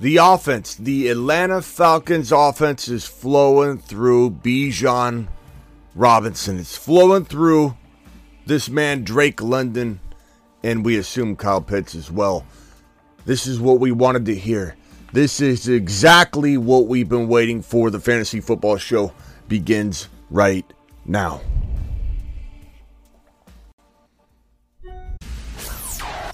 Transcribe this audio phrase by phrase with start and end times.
[0.00, 5.26] The offense, the Atlanta Falcons offense is flowing through Bijan
[5.96, 6.60] Robinson.
[6.60, 7.76] It's flowing through
[8.46, 9.98] this man, Drake London,
[10.62, 12.46] and we assume Kyle Pitts as well.
[13.24, 14.76] This is what we wanted to hear.
[15.12, 17.90] This is exactly what we've been waiting for.
[17.90, 19.12] The Fantasy Football Show
[19.48, 20.64] begins right
[21.06, 21.40] now.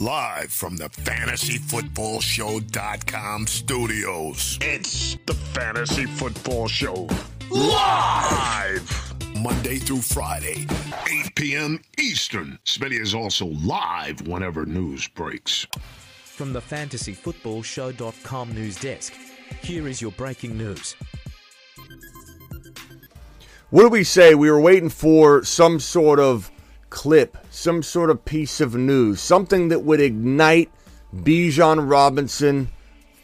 [0.05, 4.59] Live from the fantasyfootballshow.com studios.
[4.61, 7.09] It's the Fantasy Football Show.
[7.51, 9.15] Live!
[9.41, 10.67] Monday through Friday,
[11.11, 11.81] 8 p.m.
[11.99, 12.59] Eastern.
[12.67, 15.67] Smitty is also live whenever news breaks.
[16.23, 19.15] From the fantasyfootballshow.com news desk,
[19.63, 20.97] here is your breaking news.
[23.71, 24.35] What do we say?
[24.35, 26.51] We were waiting for some sort of
[26.95, 30.71] clip, some sort of piece of news, something that would ignite
[31.13, 32.69] Bijan Robinson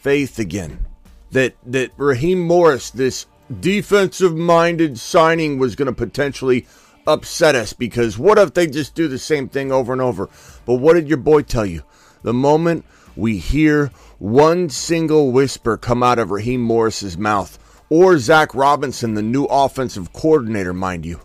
[0.00, 0.84] faith again.
[1.30, 3.26] That that Raheem Morris, this
[3.60, 6.66] defensive minded signing, was going to potentially
[7.06, 10.28] upset us because what if they just do the same thing over and over?
[10.66, 11.84] But what did your boy tell you?
[12.22, 12.84] The moment
[13.14, 17.56] we hear one single whisper come out of Raheem Morris's mouth,
[17.88, 21.20] or Zach Robinson, the new offensive coordinator, mind you,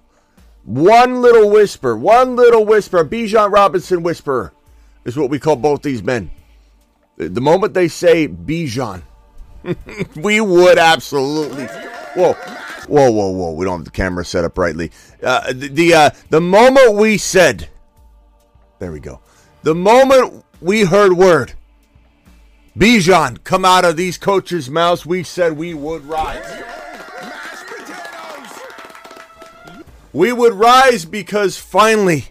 [0.65, 4.51] one little whisper, one little whisper, Bijan Robinson whisper
[5.05, 6.31] is what we call both these men.
[7.17, 9.03] The moment they say Bijan,
[10.15, 11.65] we would absolutely.
[12.15, 12.33] Whoa,
[12.87, 13.51] whoa, whoa, whoa!
[13.51, 14.91] We don't have the camera set up rightly.
[15.21, 17.69] Uh, the the, uh, the moment we said,
[18.79, 19.21] there we go.
[19.63, 21.53] The moment we heard word,
[22.77, 26.63] Bijan come out of these coaches' mouths, we said we would rise.
[30.15, 32.27] We would rise because finally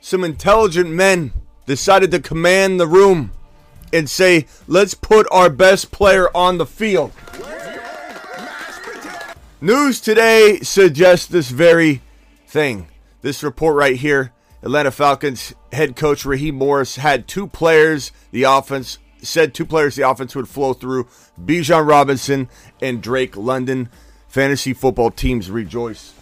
[0.00, 1.32] some intelligent men
[1.66, 3.32] decided to command the room
[3.92, 7.10] and say, let's put our best player on the field.
[9.60, 12.02] News today suggests this very
[12.46, 12.86] thing.
[13.22, 18.98] This report right here Atlanta Falcons head coach Raheem Morris had two players the offense
[19.22, 22.48] said two players the offense would flow through Bijan Robinson
[22.80, 23.88] and Drake London.
[24.28, 26.14] Fantasy football teams rejoice.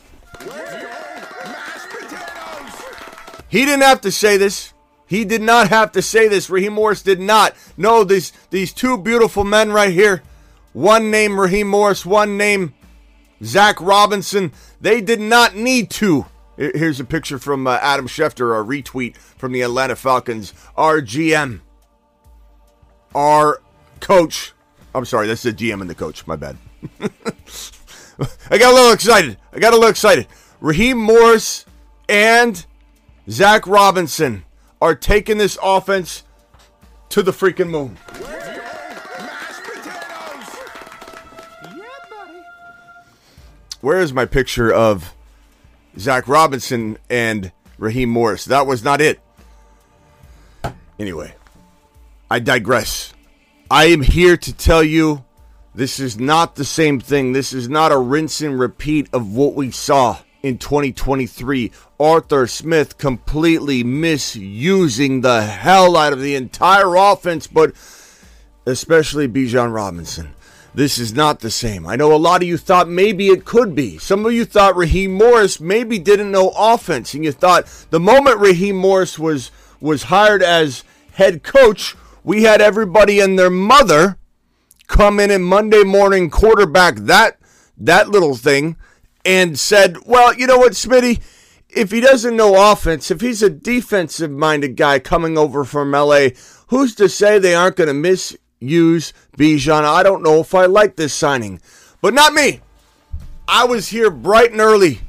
[3.49, 4.73] He didn't have to say this.
[5.07, 6.51] He did not have to say this.
[6.51, 7.55] Raheem Morris did not.
[7.77, 10.23] No, these these two beautiful men right here.
[10.73, 12.73] One named Raheem Morris, one named
[13.43, 14.53] Zach Robinson.
[14.81, 16.27] They did not need to.
[16.57, 20.55] Here's a picture from uh, Adam Schefter, a retweet from the Atlanta Falcons.
[20.77, 21.61] Our GM,
[23.15, 23.61] our
[24.01, 24.53] coach.
[24.95, 26.27] I'm sorry, that's the GM and the coach.
[26.27, 26.57] My bad.
[28.51, 29.37] I got a little excited.
[29.53, 30.27] I got a little excited.
[30.61, 31.67] Raheem Morris
[32.09, 32.65] and
[33.29, 34.45] Zach Robinson
[34.81, 36.23] are taking this offense
[37.09, 37.97] to the freaking moon.
[43.81, 45.13] Where is my picture of
[45.99, 48.45] Zach Robinson and Raheem Morris?
[48.47, 49.21] That was not it.
[50.99, 51.35] Anyway,
[52.31, 53.13] I digress.
[53.71, 55.25] I am here to tell you
[55.75, 57.33] this is not the same thing.
[57.33, 61.73] This is not a rinse and repeat of what we saw in 2023.
[61.99, 67.73] Arthur Smith completely misusing the hell out of the entire offense, but
[68.65, 70.35] especially Bijan Robinson.
[70.75, 71.87] This is not the same.
[71.87, 73.97] I know a lot of you thought maybe it could be.
[73.97, 78.41] Some of you thought Raheem Morris maybe didn't know offense, and you thought the moment
[78.41, 84.19] Raheem Morris was was hired as head coach, we had everybody and their mother
[84.87, 87.39] come in and Monday morning quarterback that
[87.79, 88.77] that little thing
[89.27, 91.21] and said, "Well, you know what, Smitty."
[91.69, 96.29] If he doesn't know offense, if he's a defensive minded guy coming over from LA,
[96.69, 99.85] who's to say they aren't going to misuse Bijan?
[99.85, 101.61] I don't know if I like this signing,
[102.01, 102.61] but not me.
[103.49, 105.01] I was here bright and early.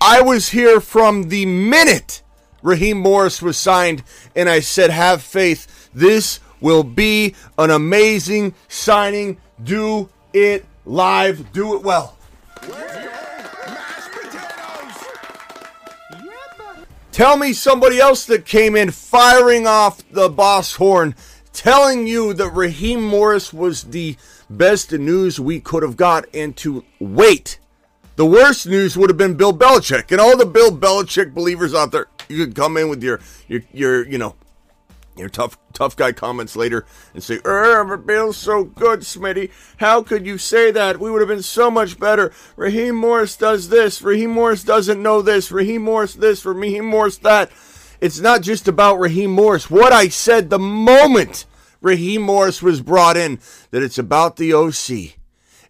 [0.00, 2.22] I was here from the minute
[2.62, 4.02] Raheem Morris was signed,
[4.36, 5.88] and I said, Have faith.
[5.94, 9.38] This will be an amazing signing.
[9.62, 12.16] Do it live, do it well.
[17.12, 21.16] Tell me somebody else that came in firing off the boss horn,
[21.52, 24.16] telling you that Raheem Morris was the
[24.48, 27.58] best news we could have got, and to wait.
[28.14, 31.90] The worst news would have been Bill Belichick and all the Bill Belichick believers out
[31.90, 32.06] there.
[32.28, 33.18] You could come in with your
[33.48, 34.36] your your you know
[35.20, 36.84] your tough tough guy comments later
[37.14, 39.50] and say, "Er, Bill's so good, Smitty.
[39.76, 40.98] How could you say that?
[40.98, 42.32] We would have been so much better.
[42.56, 44.02] Raheem Morris does this.
[44.02, 45.52] Raheem Morris doesn't know this.
[45.52, 46.44] Raheem Morris this.
[46.44, 47.50] Raheem Morris that."
[48.00, 49.70] It's not just about Raheem Morris.
[49.70, 51.44] What I said the moment
[51.82, 53.38] Raheem Morris was brought in
[53.70, 55.16] that it's about the OC.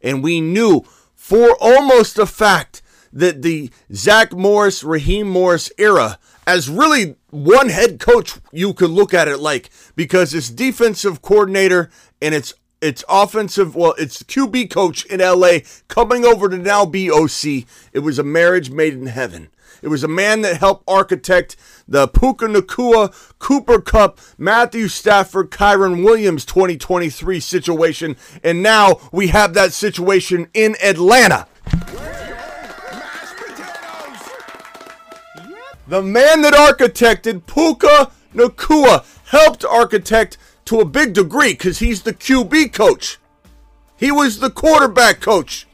[0.03, 2.83] And we knew for almost a fact
[3.13, 6.19] that the Zach Morris, Raheem Morris era,
[6.51, 11.91] as really one head coach, you could look at it like, because it's defensive coordinator
[12.21, 15.59] and it's it's offensive, well, it's QB coach in LA
[15.89, 17.67] coming over to now be OC.
[17.93, 19.51] It was a marriage made in heaven.
[19.83, 21.57] It was a man that helped architect
[21.87, 28.17] the Puka Nacua, Cooper Kupp, Matthew Stafford, Kyren Williams 2023 situation.
[28.43, 31.47] And now we have that situation in Atlanta.
[35.91, 42.13] The man that architected Puka Nacua helped architect to a big degree because he's the
[42.13, 43.19] QB coach.
[43.97, 45.67] He was the quarterback coach.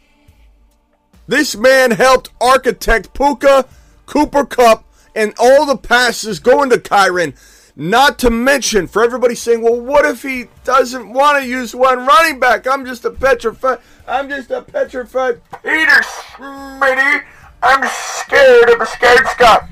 [1.28, 3.66] This man helped architect Puka,
[4.06, 7.36] Cooper Kupp, and all the passes going to Kyren.
[7.76, 12.06] Not to mention, for everybody saying, well, what if he doesn't want to use one
[12.06, 12.66] running back?
[12.66, 17.22] I'm just a petrified, I'm just a petrified Peter Smitty.
[17.62, 18.70] I'm scared.
[18.70, 19.68] I'm a scared Scott.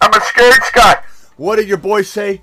[0.00, 1.04] I'm a scared Scott.
[1.36, 2.42] What did your boy say?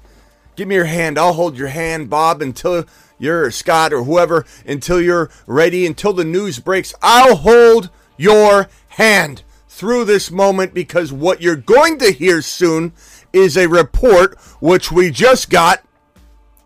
[0.56, 1.18] Give me your hand.
[1.18, 2.86] I'll hold your hand, Bob, until
[3.20, 6.94] you're Scott or whoever, until you're ready, until the news breaks.
[7.02, 12.94] I'll hold your hand through this moment because what you're going to hear soon
[13.34, 15.84] is a report which we just got.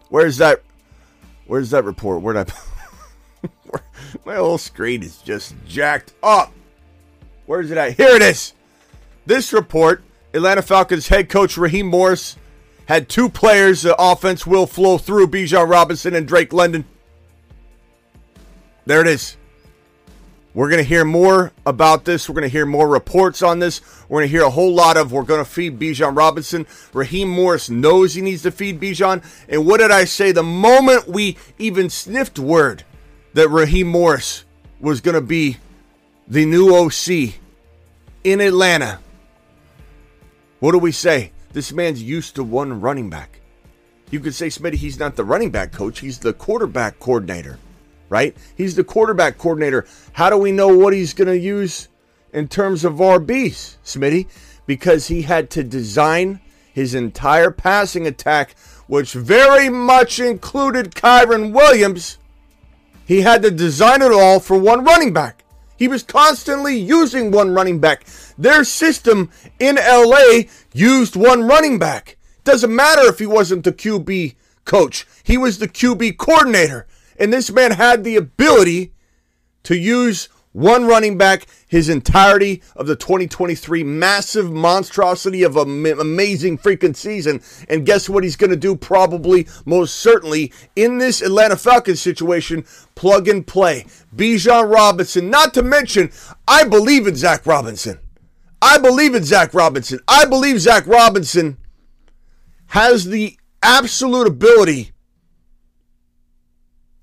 [0.09, 0.61] Where's that?
[1.45, 2.21] Where's that report?
[2.21, 2.45] Where'd I?
[4.25, 6.53] My whole screen is just jacked up.
[7.45, 7.97] Where's it at?
[7.97, 8.53] Here it is.
[9.25, 10.03] This report
[10.33, 12.37] Atlanta Falcons head coach Raheem Morris
[12.85, 13.81] had two players.
[13.81, 16.85] The offense will flow through Bijan Robinson and Drake London.
[18.85, 19.37] There it is.
[20.53, 22.27] We're going to hear more about this.
[22.27, 23.81] We're going to hear more reports on this.
[24.09, 26.67] We're going to hear a whole lot of we're going to feed Bijan Robinson.
[26.93, 29.23] Raheem Morris knows he needs to feed Bijan.
[29.47, 30.33] And what did I say?
[30.33, 32.83] The moment we even sniffed word
[33.33, 34.43] that Raheem Morris
[34.81, 35.57] was going to be
[36.27, 37.35] the new OC
[38.25, 38.99] in Atlanta,
[40.61, 41.31] what do we say?
[41.53, 43.41] This man's used to one running back.
[44.11, 47.57] You could say, Smitty, he's not the running back coach, he's the quarterback coordinator,
[48.09, 48.37] right?
[48.55, 49.87] He's the quarterback coordinator.
[50.13, 51.87] How do we know what he's going to use
[52.31, 54.27] in terms of RBs, Smitty?
[54.67, 56.39] Because he had to design
[56.71, 58.55] his entire passing attack,
[58.85, 62.19] which very much included Kyren Williams.
[63.07, 65.43] He had to design it all for one running back.
[65.81, 68.05] He was constantly using one running back.
[68.37, 70.41] Their system in LA
[70.75, 72.17] used one running back.
[72.43, 76.85] Doesn't matter if he wasn't the QB coach, he was the QB coordinator.
[77.17, 78.93] And this man had the ability
[79.63, 86.57] to use one running back his entirety of the 2023 massive monstrosity of an amazing
[86.57, 87.41] freaking season.
[87.69, 88.75] And guess what he's going to do?
[88.75, 92.65] Probably, most certainly, in this Atlanta Falcons situation,
[92.95, 93.85] plug and play.
[94.15, 96.11] Bijan Robinson, not to mention,
[96.47, 97.99] I believe in Zach Robinson.
[98.61, 99.99] I believe in Zach Robinson.
[100.07, 101.57] I believe Zach Robinson
[102.67, 104.91] has the absolute ability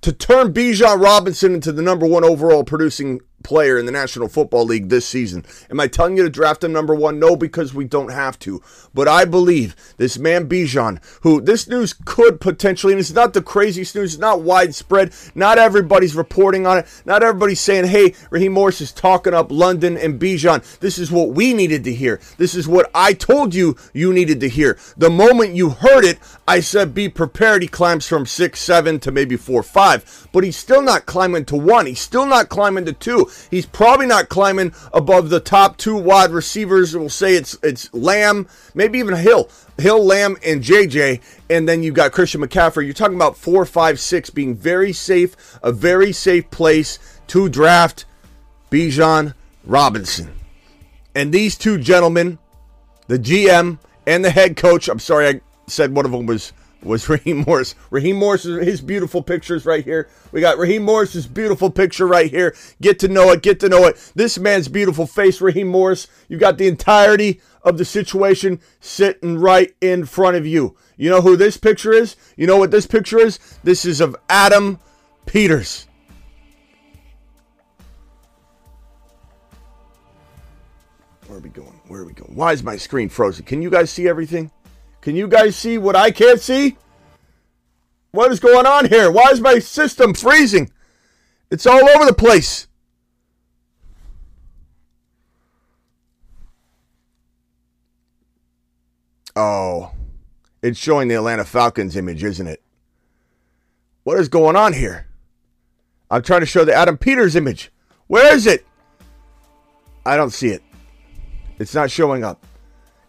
[0.01, 4.64] to turn Bijan Robinson into the number one overall producing player in the National Football
[4.64, 5.44] League this season.
[5.70, 7.19] Am I telling you to draft him number one?
[7.19, 8.62] No, because we don't have to.
[8.94, 13.43] But I believe this man Bijan, who this news could potentially, and it's not the
[13.43, 15.12] craziest news, it's not widespread.
[15.35, 17.03] Not everybody's reporting on it.
[17.05, 20.79] Not everybody's saying, hey, Raheem Morris is talking up London and Bijan.
[20.81, 22.20] This is what we needed to hear.
[22.36, 24.79] This is what I told you you needed to hear.
[24.96, 27.63] The moment you heard it, I said, be prepared.
[27.63, 30.29] He climbs from six, seven to maybe four, five.
[30.32, 31.86] But he's still not climbing to one.
[31.86, 33.28] He's still not climbing to two.
[33.51, 36.97] He's probably not climbing above the top two wide receivers.
[36.97, 41.20] We'll say it's it's Lamb, maybe even Hill, Hill, Lamb, and JJ,
[41.51, 42.85] and then you've got Christian McCaffrey.
[42.85, 48.05] You're talking about four, five, six being very safe, a very safe place to draft
[48.70, 50.32] Bijan Robinson.
[51.15, 52.39] And these two gentlemen,
[53.06, 57.08] the GM and the head coach, I'm sorry I said one of them was was
[57.08, 57.75] Raheem Morris.
[57.91, 60.08] Raheem Morris, his beautiful pictures right here.
[60.32, 62.55] We got Raheem Morris's beautiful picture right here.
[62.81, 64.13] Get to know it, get to know it.
[64.15, 66.08] This man's beautiful face, Raheem Morris.
[66.29, 70.77] You got the entirety of the situation sitting right in front of you.
[70.97, 72.17] You know who this picture is?
[72.37, 73.39] You know what this picture is?
[73.63, 74.79] This is of Adam
[75.27, 75.87] Peters.
[81.27, 81.81] Where are we going?
[81.89, 82.35] Where are we going?
[82.35, 83.44] Why is my screen frozen?
[83.44, 84.51] Can you guys see everything?
[85.08, 86.77] Can you guys see what I can't see?
[88.10, 89.10] What is going on here?
[89.10, 90.70] Why is my system freezing?
[91.50, 92.69] It's all over the place.
[99.34, 99.93] Oh,
[100.60, 102.62] it's showing the Atlanta Falcons image, isn't it?
[104.05, 105.06] What is going on here?
[106.10, 107.72] I'm trying to show the Adam Peters image.
[108.08, 108.67] Where is it?
[110.05, 110.62] I don't see it.
[111.58, 112.44] It's not showing up.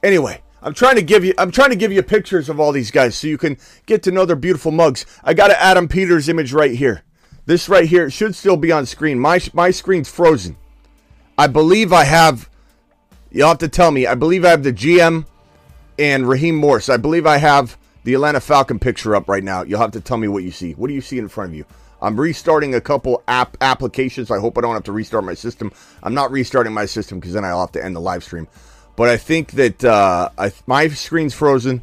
[0.02, 2.92] Anyway, I'm trying to give you I'm trying to give you pictures of all these
[2.92, 5.06] guys so you can get to know their beautiful mugs.
[5.24, 7.04] I got an Adam Peters image right here.
[7.46, 9.20] This right here should still be on screen.
[9.20, 10.58] My my screen's frozen.
[11.38, 12.50] I believe I have
[13.32, 14.06] you'll have to tell me.
[14.06, 15.26] I believe I have the GM
[15.98, 16.90] and Raheem Morris.
[16.90, 19.64] I believe I have the Atlanta Falcon picture up right now.
[19.64, 20.74] You'll have to tell me what you see.
[20.74, 21.66] What do you see in front of you?
[22.02, 24.32] I'm restarting a couple app applications.
[24.32, 25.72] I hope I don't have to restart my system.
[26.02, 28.48] I'm not restarting my system because then I'll have to end the live stream.
[29.00, 31.82] But I think that uh, I, my screen's frozen.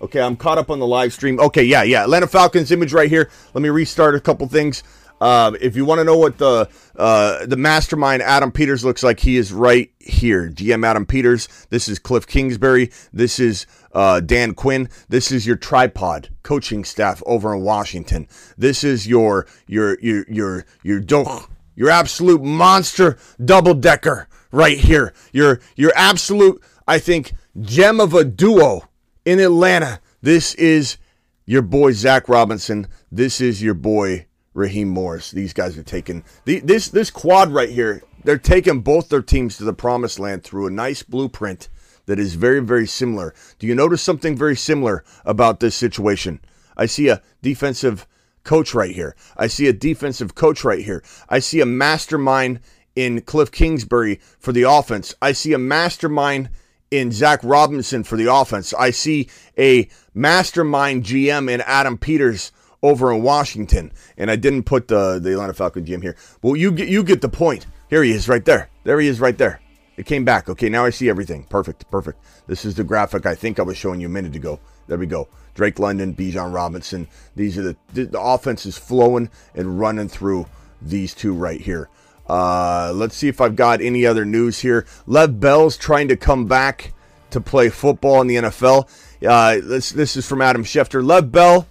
[0.00, 1.38] Okay, I'm caught up on the live stream.
[1.38, 2.04] Okay, yeah, yeah.
[2.04, 3.28] Atlanta Falcons image right here.
[3.52, 4.82] Let me restart a couple things.
[5.20, 9.20] Uh, if you want to know what the uh, the mastermind Adam Peters looks like,
[9.20, 10.48] he is right here.
[10.48, 11.48] GM Adam Peters.
[11.68, 12.92] This is Cliff Kingsbury.
[13.12, 14.88] This is uh, Dan Quinn.
[15.10, 18.26] This is your tripod coaching staff over in Washington.
[18.56, 25.12] This is your your your your your doch, your absolute monster double decker right here.
[25.32, 28.88] Your your absolute, I think, gem of a duo
[29.24, 30.00] in Atlanta.
[30.22, 30.98] This is
[31.44, 32.86] your boy Zach Robinson.
[33.10, 35.30] This is your boy Raheem Morris.
[35.30, 38.02] These guys are taking the, this this quad right here.
[38.24, 41.68] They're taking both their teams to the promised land through a nice blueprint
[42.06, 43.34] that is very very similar.
[43.58, 46.40] Do you notice something very similar about this situation?
[46.76, 48.06] I see a defensive
[48.44, 49.14] coach right here.
[49.36, 51.02] I see a defensive coach right here.
[51.28, 52.60] I see a mastermind
[52.98, 55.14] in Cliff Kingsbury for the offense.
[55.22, 56.50] I see a mastermind
[56.90, 58.74] in Zach Robinson for the offense.
[58.74, 62.50] I see a mastermind GM in Adam Peters
[62.82, 66.16] over in Washington, and I didn't put the the Atlanta Falcon GM here.
[66.42, 67.66] Well, you get you get the point.
[67.88, 68.68] Here he is, right there.
[68.82, 69.60] There he is, right there.
[69.96, 70.48] It came back.
[70.48, 71.44] Okay, now I see everything.
[71.44, 72.18] Perfect, perfect.
[72.48, 74.58] This is the graphic I think I was showing you a minute ago.
[74.88, 75.28] There we go.
[75.54, 77.06] Drake London, Bijan Robinson.
[77.36, 77.76] These are the
[78.06, 80.46] the, offense is flowing and running through
[80.82, 81.88] these two right here.
[82.28, 84.86] Uh, let's see if I've got any other news here.
[85.06, 86.92] Le'Veon Bell's trying to come back
[87.30, 88.88] to play football in the NFL.
[89.26, 91.02] Uh, this this is from Adam Schefter.
[91.02, 91.68] Le'Veon Bell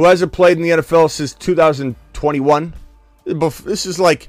[0.00, 2.72] who hasn't played in the NFL since 2021.
[3.26, 4.28] This is like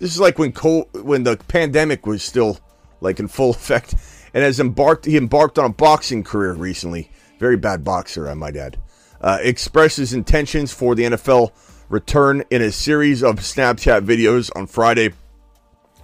[0.00, 2.58] this is like when Cole, when the pandemic was still
[3.00, 3.94] like in full effect,
[4.34, 7.08] and has embarked he embarked on a boxing career recently.
[7.38, 8.78] Very bad boxer, I might add.
[9.20, 11.52] Uh, expresses intentions for the NFL
[11.92, 15.12] return in a series of Snapchat videos on Friday.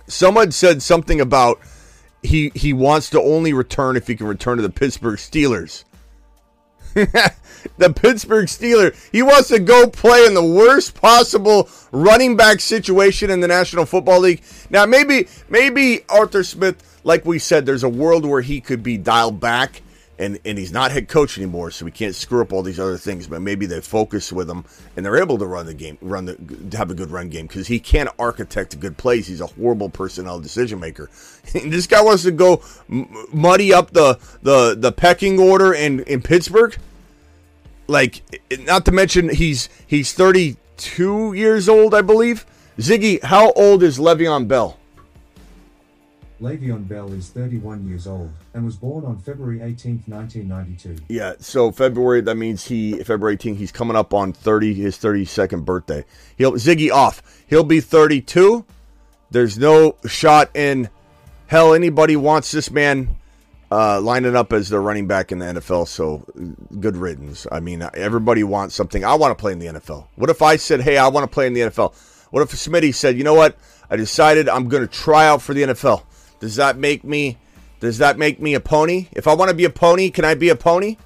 [0.06, 1.58] Someone said something about
[2.22, 5.84] he he wants to only return if he can return to the Pittsburgh Steelers.
[6.94, 8.94] the Pittsburgh Steeler.
[9.12, 13.86] He wants to go play in the worst possible running back situation in the National
[13.86, 14.42] Football League.
[14.70, 18.96] Now, maybe, maybe Arthur Smith, like we said, there's a world where he could be
[18.96, 19.82] dialed back.
[20.18, 22.96] And, and he's not head coach anymore, so we can't screw up all these other
[22.96, 23.28] things.
[23.28, 24.64] But maybe they focus with him,
[24.96, 27.68] and they're able to run the game, run the have a good run game because
[27.68, 29.28] he can't architect good plays.
[29.28, 31.08] He's a horrible personnel decision maker.
[31.52, 32.62] this guy wants to go
[33.32, 36.76] muddy up the the the pecking order in in Pittsburgh
[37.88, 38.22] like
[38.60, 42.46] not to mention he's he's 32 years old, I believe.
[42.78, 44.78] Ziggy, how old is Le'Veon Bell?
[46.40, 51.04] Le'Veon Bell is 31 years old and was born on February 18, 1992.
[51.08, 55.64] Yeah, so February that means he February 18th, he's coming up on 30 his 32nd
[55.64, 56.04] birthday.
[56.36, 57.22] He'll Ziggy off.
[57.46, 58.64] He'll be 32.
[59.30, 60.90] There's no shot in
[61.46, 63.16] hell anybody wants this man
[63.70, 65.86] uh, lining up as the running back in the NFL.
[65.86, 66.26] So
[66.80, 67.46] good riddance.
[67.52, 69.04] I mean, everybody wants something.
[69.04, 70.08] I want to play in the NFL.
[70.16, 71.94] What if I said, "Hey, I want to play in the NFL"?
[72.30, 73.56] What if Smitty said, "You know what?
[73.88, 76.02] I decided I'm going to try out for the NFL."
[76.40, 77.38] Does that make me?
[77.80, 79.08] Does that make me a pony?
[79.12, 80.96] If I want to be a pony, can I be a pony?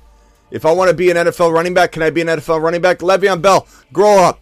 [0.51, 2.81] If I want to be an NFL running back, can I be an NFL running
[2.81, 2.99] back?
[2.99, 4.41] Le'Veon Bell, grow up.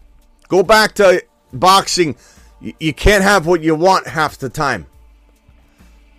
[0.49, 2.16] Go back to boxing.
[2.60, 4.87] You can't have what you want half the time.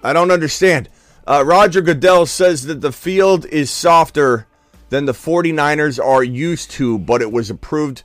[0.03, 0.89] I don't understand.
[1.27, 4.47] Uh, Roger Goodell says that the field is softer
[4.89, 8.03] than the 49ers are used to, but it was approved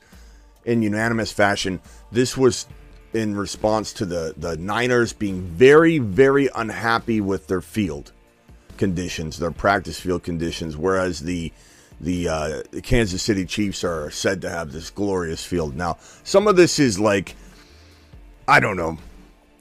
[0.65, 1.79] in unanimous fashion.
[2.11, 2.67] This was
[3.13, 8.11] in response to the, the Niners being very, very unhappy with their field
[8.77, 11.51] conditions, their practice field conditions, whereas the
[11.99, 15.75] the, uh, Kansas City Chiefs are said to have this glorious field.
[15.75, 17.35] Now, some of this is like,
[18.47, 18.99] I don't know,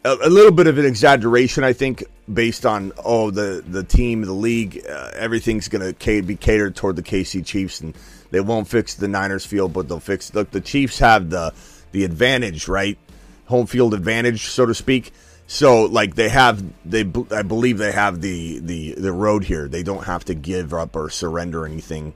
[0.06, 4.22] a, a little bit of an exaggeration, I think, based on oh the the team,
[4.22, 7.96] the league, uh, everything's going to be catered toward the KC Chiefs, and
[8.30, 10.34] they won't fix the Niners field, but they'll fix.
[10.34, 11.52] Look, the Chiefs have the
[11.92, 12.98] the advantage, right?
[13.46, 15.12] Home field advantage, so to speak.
[15.46, 19.68] So, like they have, they I believe they have the the the road here.
[19.68, 22.14] They don't have to give up or surrender anything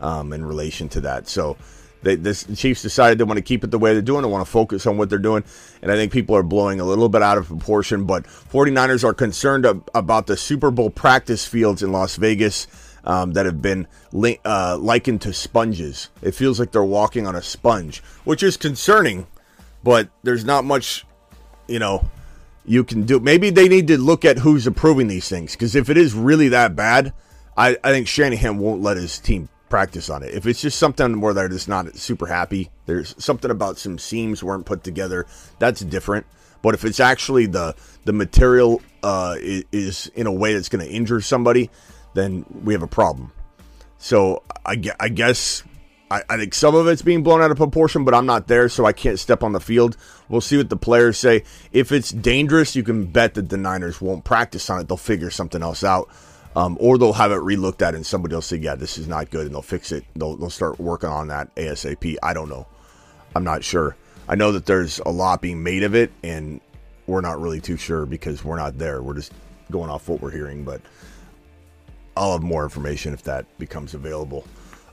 [0.00, 1.28] um, in relation to that.
[1.28, 1.56] So,
[2.02, 4.22] They, this, the Chiefs decided they want to keep it the way they're doing.
[4.22, 5.44] They want to focus on what they're doing.
[5.80, 8.04] And I think people are blowing a little bit out of proportion.
[8.04, 12.66] But 49ers are concerned ab- about the Super Bowl practice fields in Las Vegas
[13.04, 16.08] um, that have been li- uh, likened to sponges.
[16.20, 19.28] It feels like they're walking on a sponge, which is concerning.
[19.82, 21.04] But there's not much,
[21.66, 22.08] you know,
[22.64, 23.18] you can do.
[23.18, 25.52] Maybe they need to look at who's approving these things.
[25.52, 27.12] Because if it is really that bad,
[27.56, 30.34] I, I think Shanahan won't let his team practice on it.
[30.34, 34.42] If it's just something where they're just not super happy, there's something about some seams
[34.42, 35.26] weren't put together,
[35.58, 36.26] that's different.
[36.60, 37.74] But if it's actually the
[38.04, 41.70] the material uh, is, in a way that's going to injure somebody,
[42.14, 43.32] then we have a problem.
[43.98, 45.62] So I, I guess
[46.12, 48.68] I, I think some of it's being blown out of proportion, but I'm not there,
[48.68, 49.96] so I can't step on the field.
[50.28, 51.44] We'll see what the players say.
[51.72, 54.88] If it's dangerous, you can bet that the Niners won't practice on it.
[54.88, 56.10] They'll figure something else out.
[56.54, 59.30] Um, or they'll have it relooked at and somebody will say, yeah, this is not
[59.30, 60.04] good, and they'll fix it.
[60.14, 62.16] They'll, they'll start working on that ASAP.
[62.22, 62.66] I don't know.
[63.34, 63.96] I'm not sure.
[64.28, 66.60] I know that there's a lot being made of it, and
[67.06, 69.02] we're not really too sure because we're not there.
[69.02, 69.32] We're just
[69.70, 70.82] going off what we're hearing, but
[72.18, 74.44] I'll have more information if that becomes available.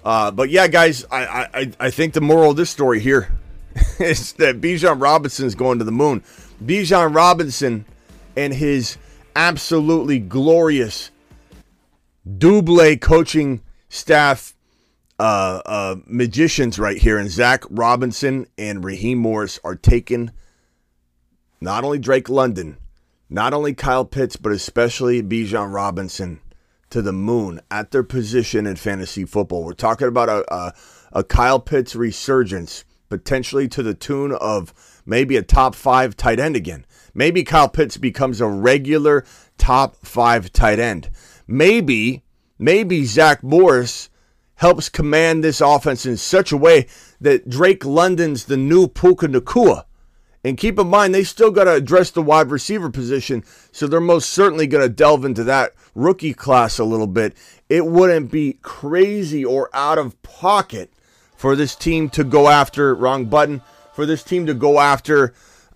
[0.04, 3.32] Uh, but yeah, guys, I, I, I think the moral of this story here
[4.00, 6.24] is that Bijan Robinson is going to the moon.
[6.64, 7.86] Bijan Robinson
[8.36, 8.98] and his
[9.36, 11.12] absolutely glorious
[12.38, 14.54] double coaching staff
[15.20, 20.32] uh, uh, magicians right here, and Zach Robinson and Raheem Morris are taking
[21.60, 22.78] not only Drake London,
[23.30, 26.40] not only Kyle Pitts, but especially Bijan Robinson
[26.90, 29.64] to the moon at their position in fantasy football.
[29.64, 30.74] We're talking about a, a,
[31.14, 34.74] a Kyle Pitts resurgence, potentially to the tune of
[35.06, 36.86] maybe a top five tight end again.
[37.14, 39.26] Maybe Kyle Pitts becomes a regular
[39.58, 41.10] top five tight end.
[41.48, 42.24] Maybe,
[42.58, 44.10] maybe Zach Morris
[44.56, 46.86] helps command this offense in such a way
[47.22, 49.86] that Drake London's the new Puka Nacua.
[50.44, 54.00] And keep in mind, they still got to address the wide receiver position, so they're
[54.00, 57.36] most certainly going to delve into that rookie class a little bit.
[57.68, 60.94] It wouldn't be crazy or out of pocket
[61.36, 63.62] for this team to go after, wrong button,
[63.94, 65.34] for this team to go after,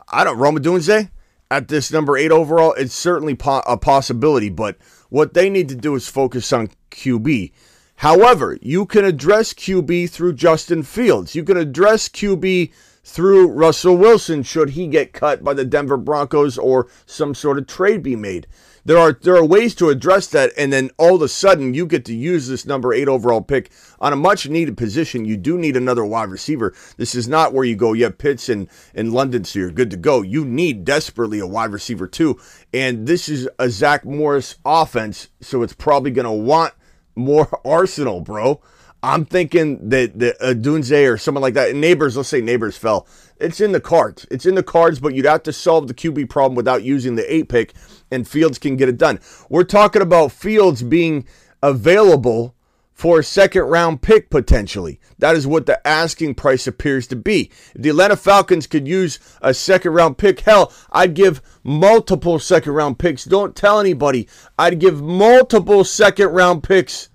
[0.10, 1.10] I don't, Rome Odunze
[1.52, 2.74] at this number eight overall.
[2.74, 4.78] It's certainly po- a possibility, but
[5.10, 7.52] what they need to do is focus on QB.
[7.98, 11.36] However, you can address QB through Justin Fields.
[11.36, 12.72] You can address QB
[13.04, 17.68] through Russell Wilson should he get cut by the Denver Broncos or some sort of
[17.68, 18.48] trade be made.
[18.86, 21.86] There are there are ways to address that, and then all of a sudden you
[21.86, 25.24] get to use this number eight overall pick on a much needed position.
[25.24, 26.74] You do need another wide receiver.
[26.98, 29.92] This is not where you go, you have Pitts and, and London, so you're good
[29.92, 30.22] to go.
[30.22, 32.40] You need desperately a wide receiver too.
[32.74, 36.74] And this is a Zach Morris offense, so it's probably gonna want
[37.16, 38.62] more arsenal, bro.
[39.04, 43.06] I'm thinking that the uh, Dunze or someone like that, Nabers, let's say Nabers fell.
[43.38, 44.26] It's in the cards.
[44.32, 47.34] It's in the cards, but you'd have to solve the QB problem without using the
[47.34, 47.74] eight pick,
[48.10, 49.20] and Fields can get it done.
[49.50, 51.28] We're talking about Fields being
[51.62, 52.56] available
[52.94, 55.02] for a second round pick potentially.
[55.20, 57.52] That is what the asking price appears to be.
[57.76, 62.72] If the Atlanta Falcons could use a second round pick, hell, I'd give multiple second
[62.72, 63.26] round picks.
[63.26, 64.30] Don't tell anybody.
[64.58, 67.10] I'd give multiple second round picks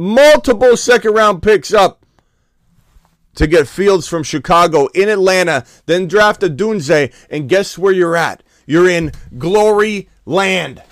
[0.00, 2.04] multiple second round picks up
[3.34, 8.42] to get Fields from Chicago in Atlanta, then draft Odunze, and guess where you're at?
[8.66, 10.82] You're in glory land.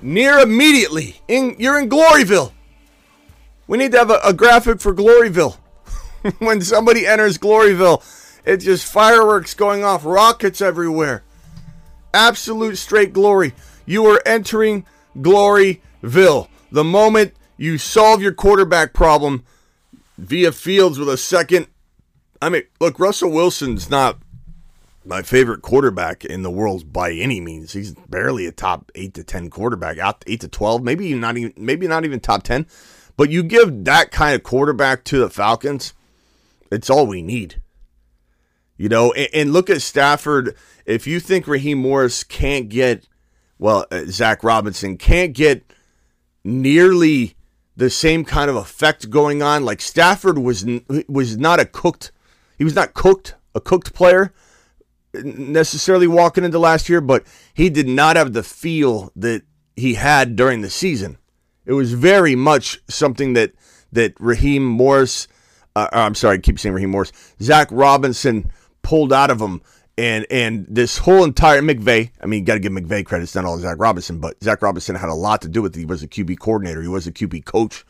[0.00, 2.50] Near immediately, in you're in Gloryville.
[3.68, 5.56] We need to have a, a graphic for Gloryville.
[6.38, 8.02] when somebody enters Gloryville,
[8.44, 11.22] it's just fireworks going off, rockets everywhere.
[12.12, 13.54] Absolute straight glory.
[13.86, 16.48] You are entering Gloryville.
[16.70, 19.44] The moment you solve your quarterback problem
[20.18, 21.66] via Fields with a second.
[22.40, 24.18] I mean, look, Russell Wilson's not
[25.04, 27.72] my favorite quarterback in the world by any means.
[27.72, 31.52] He's barely a top eight to ten quarterback, out eight to twelve, maybe not even
[31.56, 32.66] maybe not even top ten.
[33.16, 35.92] But you give that kind of quarterback to the Falcons,
[36.70, 37.60] it's all we need.
[38.76, 40.56] You know, and, and look at Stafford.
[40.86, 43.06] If you think Raheem Morris can't get,
[43.62, 45.72] well, uh, Zach Robinson can't get
[46.42, 47.36] nearly
[47.76, 49.64] the same kind of effect going on.
[49.64, 50.66] Like Stafford was
[51.08, 52.10] was not a cooked,
[52.58, 54.34] he was not cooked a cooked player
[55.14, 59.42] necessarily walking into last year, but he did not have the feel that
[59.76, 61.18] he had during the season.
[61.64, 63.52] It was very much something that
[63.92, 65.28] that Raheem Morris,
[65.76, 68.50] uh, I'm sorry, I keep saying Raheem Morris, Zach Robinson
[68.82, 69.62] pulled out of him.
[70.02, 73.22] And and this whole entire McVay, I mean, you got to give McVay credit.
[73.22, 75.78] It's not all Zach Robinson, but Zach Robinson had a lot to do with it.
[75.78, 76.82] He was a QB coordinator.
[76.82, 77.84] He was a QB coach,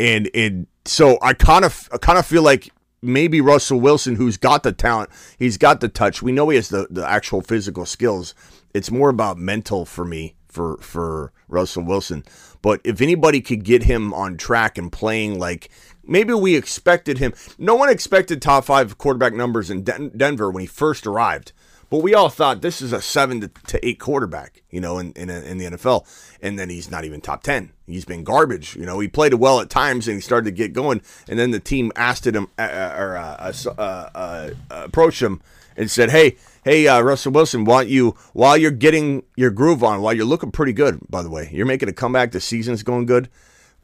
[0.00, 4.38] and and so I kind of I kind of feel like maybe Russell Wilson, who's
[4.38, 6.20] got the talent, he's got the touch.
[6.20, 8.34] We know he has the the actual physical skills.
[8.74, 12.24] It's more about mental for me for for Russell Wilson.
[12.60, 15.70] But if anybody could get him on track and playing like
[16.10, 17.32] maybe we expected him.
[17.56, 21.52] No one expected top five quarterback numbers in Den- Denver when he first arrived.
[21.88, 25.28] But we all thought this is a seven to, eight quarterback, you know, in, in
[25.28, 26.06] in the NFL,
[26.40, 27.72] and then he's not even top ten.
[27.84, 29.00] He's been garbage, you know.
[29.00, 31.90] He played well at times, and he started to get going, and then the team
[31.96, 33.80] asked him uh, uh, or uh, uh,
[34.14, 35.42] uh, approached him
[35.76, 40.00] and said, "Hey, hey, uh, Russell Wilson, want you while you're getting your groove on,
[40.00, 42.30] while you're looking pretty good, by the way, you're making a comeback.
[42.30, 43.28] The season's going good.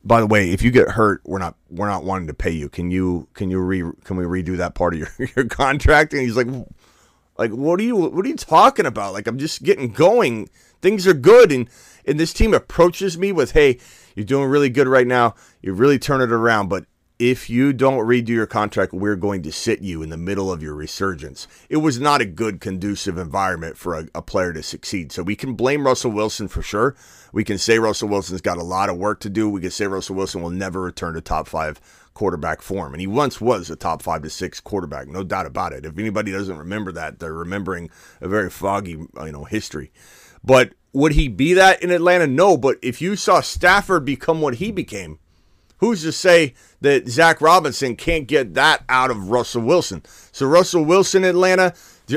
[0.07, 2.69] By the way, if you get hurt, we're not we're not wanting to pay you.
[2.69, 6.23] Can you can you re can we redo that part of your your contract?" And
[6.23, 6.47] he's like,
[7.37, 9.12] "Like, what are you what are you talking about?
[9.12, 10.49] Like, I'm just getting going.
[10.81, 11.69] Things are good." And
[12.07, 13.79] and this team approaches me with, "Hey."
[14.16, 15.35] You're doing really good right now.
[15.61, 16.87] You really turn it around, but
[17.18, 20.62] if you don't redo your contract, we're going to sit you in the middle of
[20.62, 21.48] your resurgence.
[21.70, 25.12] It was not a good, conducive environment for a, a, player to succeed.
[25.12, 26.94] So we can blame Russell Wilson for sure.
[27.33, 29.48] We can say Russell Wilson's got a lot of work to do.
[29.48, 31.81] We can say Russell Wilson will never return to top five
[32.12, 32.92] quarterback form.
[32.92, 35.87] And he once was a top five to six quarterback, no doubt about it.
[35.87, 37.88] If anybody doesn't remember that, they're remembering
[38.20, 39.90] a very foggy, you know, history.
[40.44, 42.26] But would he be that in Atlanta?
[42.26, 42.59] No.
[42.59, 45.18] But if you saw Stafford become what he became,
[45.78, 50.02] who's to say that Zach Robinson can't get that out of Russell Wilson?
[50.32, 51.74] So Russell Wilson Atlanta,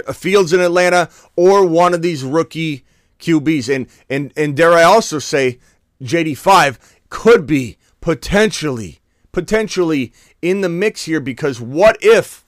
[0.08, 2.86] uh, Fields in Atlanta, or one of these rookie
[3.20, 3.74] QBs.
[3.74, 5.60] And and and dare I also say,
[6.02, 9.00] JD five could be potentially
[9.32, 12.46] potentially in the mix here because what if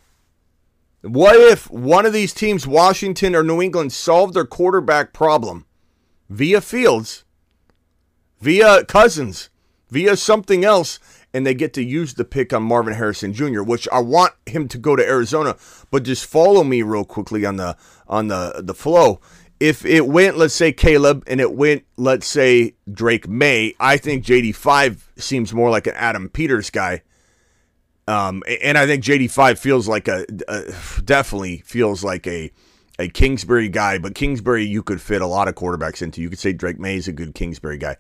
[1.02, 5.65] what if one of these teams, Washington or New England, solved their quarterback problem
[6.30, 7.24] via Fields,
[8.39, 9.50] via Cousins,
[9.92, 11.00] via something else,
[11.34, 14.68] and they get to use the pick on Marvin Harrison Jr., which I want him
[14.70, 15.56] to go to Arizona.
[15.92, 17.78] But just follow me real quickly on the
[18.08, 19.20] on the the flow.
[19.60, 24.26] If it went, let's say Caleb, and it went, let's say Drake Maye, I think
[24.26, 27.04] JD five seems more like an Adam Peters guy.
[28.08, 30.64] Um, and I think JD five feels like a, a
[31.06, 32.52] definitely feels like a
[32.98, 36.22] a Kingsbury guy, but Kingsbury you could fit a lot of quarterbacks into.
[36.22, 37.98] You could say Drake Maye is a good Kingsbury guy.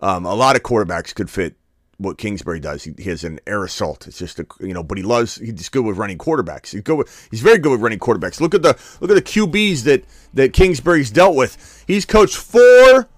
[0.00, 1.56] Um, a lot of quarterbacks could fit
[1.98, 2.84] what Kingsbury does.
[2.84, 4.06] He, he, has an air assault.
[4.06, 6.70] It's just a you know, but he loves he's good with running quarterbacks.
[6.70, 8.40] He's good with, he's very good with running quarterbacks.
[8.40, 11.84] Look at the look at the QBs that that Kingsbury's dealt with.
[11.86, 13.08] He's coached four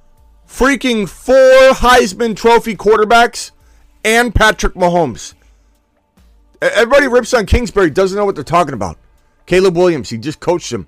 [0.49, 3.53] freaking four Heisman Trophy quarterbacks
[4.05, 5.35] and Patrick Mahomes.
[6.63, 8.99] Everybody rips on Kingsbury, doesn't know what they're talking about.
[9.47, 10.87] Caleb Williams, he just coached him.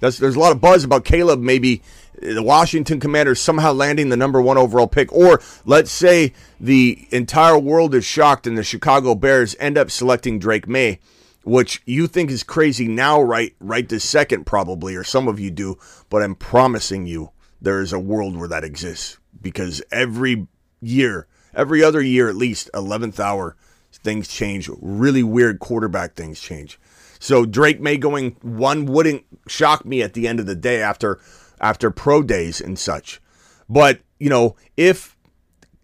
[0.00, 1.82] That's, there's a lot of buzz about Caleb maybe
[2.22, 7.58] the Washington Commanders somehow landing the number one overall pick, or let's say the entire
[7.58, 11.00] world is shocked and the Chicago Bears end up selecting Drake Maye,
[11.44, 13.54] which you think is crazy now, right?
[13.60, 17.30] Right this second, probably, or some of you do, but I'm promising you
[17.60, 20.46] there is a world where that exists because every
[20.80, 23.56] year, every other year at least, 11th hour,
[23.92, 24.70] things change.
[24.80, 26.78] Really weird quarterback things change.
[27.18, 31.20] So Drake Maye going one wouldn't shock me at the end of the day after
[31.62, 33.20] after pro days and such.
[33.68, 35.16] But, you know, if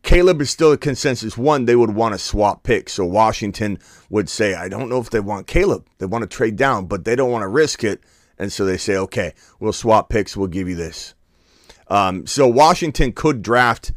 [0.02, 2.94] Caleb is still a consensus one, they would want to swap picks.
[2.94, 3.78] So Washington
[4.10, 5.86] would say, I don't know if they want Caleb.
[5.98, 8.02] They want to trade down, but they don't want to risk it.
[8.38, 10.36] And so they say, okay, we'll swap picks.
[10.36, 11.14] We'll give you this.
[11.88, 13.92] Um, so Washington could draft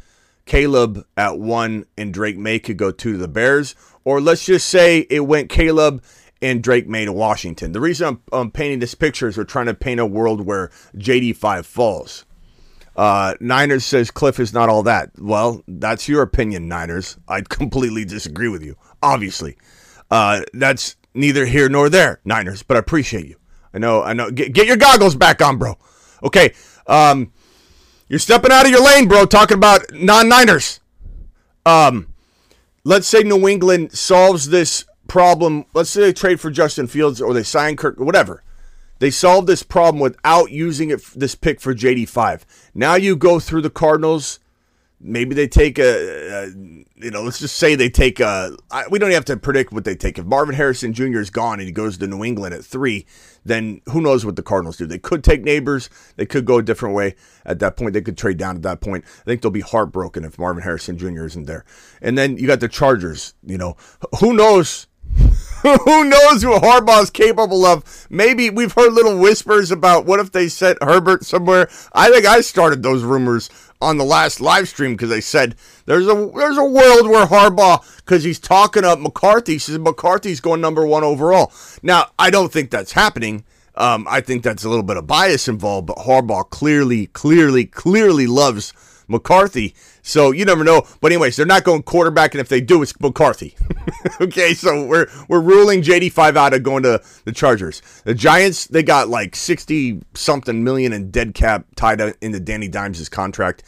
[0.46, 3.76] Caleb at one and Drake Maye could go two to the Bears.
[4.04, 6.04] Or let's just say it went Caleb
[6.42, 7.72] and Drake Maye to Washington.
[7.72, 10.70] The reason I'm, I'm, painting this picture is we're trying to paint a world where
[10.96, 12.26] JD5 falls.
[12.96, 15.12] Uh, Niners says Cliff is not all that.
[15.18, 17.18] Well, that's your opinion, Niners.
[17.28, 19.58] I completely disagree with you, obviously.
[20.10, 23.36] Uh, that's neither here nor there, Niners, but I appreciate you.
[23.74, 24.32] I know, I know.
[24.32, 25.78] Get, get your goggles back on, bro.
[26.24, 26.54] Okay.
[26.88, 27.32] Um,
[28.10, 30.82] you're stepping out of your lane, bro, talking about non Niners.
[31.66, 32.14] Um,
[32.84, 35.66] let's say New England solves this problem.
[35.74, 38.44] Let's say they trade for Justin Fields or they sign Kirk, whatever.
[39.00, 42.44] They solve this problem without using it this pick for JD5.
[42.74, 44.40] Now you go through the Cardinals.
[45.02, 48.56] Maybe they take a, a you know, let's just say they take a.
[48.70, 50.18] I, we don't have to predict what they take.
[50.18, 51.20] If Marvin Harrison Jr.
[51.20, 53.06] is gone and he goes to New England at three,
[53.44, 54.86] then who knows what the Cardinals do?
[54.86, 55.90] They could take Nabers.
[56.16, 57.94] They could go a different way at that point.
[57.94, 59.04] They could trade down at that point.
[59.06, 61.26] I think they'll be heartbroken if Marvin Harrison Jr.
[61.26, 61.66] isn't there.
[62.02, 63.34] And then you got the Chargers.
[63.44, 63.76] You know,
[64.20, 64.88] who knows
[65.62, 68.08] Who knows what Harbaugh's capable of?
[68.10, 71.70] Maybe we've heard little whispers about what if they sent Herbert somewhere.
[71.94, 76.08] I think I started those rumors on the last live stream because they said there's
[76.08, 80.86] a there's a world where Harbaugh because he's talking up McCarthy says McCarthy's going number
[80.86, 81.52] one overall.
[81.84, 83.44] Now I don't think that's happening.
[83.76, 88.28] Um, I think that's a little bit of bias involved, but Harbaugh clearly, clearly, clearly
[88.28, 88.74] loves
[89.08, 89.76] McCarthy.
[90.02, 90.88] So you never know.
[91.00, 93.56] But anyways, they're not going quarterback, and if they do, it's McCarthy.
[94.22, 97.82] okay, so we're we're ruling JD five out of going to the Chargers.
[98.04, 103.10] The Giants they got like sixty something million in dead cap tied into Danny Dimes'
[103.10, 103.64] contract.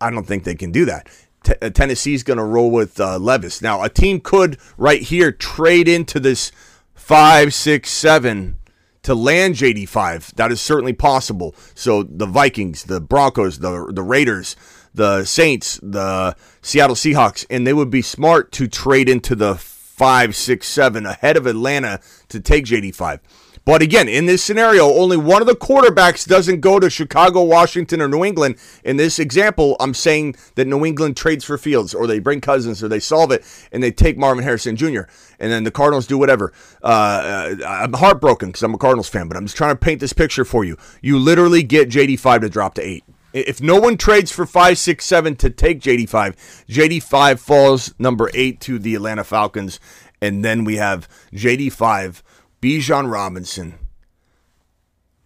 [0.00, 1.08] I don't think they can do that.
[1.42, 3.62] T- uh, Tennessee's going to roll with uh, Levis.
[3.62, 6.52] Now, a team could right here trade into this
[6.94, 8.56] five, six, seven
[9.02, 10.34] to land JD5.
[10.34, 11.54] That is certainly possible.
[11.74, 14.56] So the Vikings, the Broncos, the the Raiders,
[14.94, 19.54] the Saints, the Seattle Seahawks, and they would be smart to trade into the
[20.00, 23.20] five, six, seven ahead of Atlanta to take JD5.
[23.64, 28.00] But again, in this scenario, only one of the quarterbacks doesn't go to Chicago, Washington,
[28.00, 28.56] or New England.
[28.84, 32.82] In this example, I'm saying that New England trades for Fields, or they bring Cousins,
[32.82, 35.02] or they solve it, and they take Marvin Harrison Jr.,
[35.38, 36.52] and then the Cardinals do whatever.
[36.82, 40.00] Uh, uh I'm heartbroken because I'm a Cardinals fan, but I'm just trying to paint
[40.00, 40.76] this picture for you.
[41.02, 43.04] You literally get JD5 to drop to eight.
[43.32, 48.60] If no one trades for five, six, seven to take JD5, JD5 falls number eight
[48.62, 49.78] to the Atlanta Falcons,
[50.20, 52.22] and then we have JD5
[52.60, 53.78] Bijan Robinson,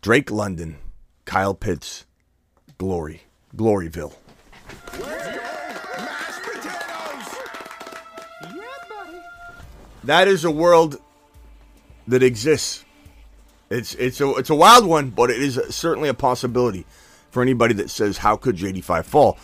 [0.01, 0.77] Drake London,
[1.25, 2.07] Kyle Pitts,
[2.79, 3.23] Glory,
[3.57, 4.15] Gloryville.
[10.05, 11.01] That is a world
[12.07, 12.85] that exists.
[13.69, 16.87] It's it's a it's a wild one, but it is certainly a possibility
[17.31, 19.39] for anybody that says how could JD5 fall.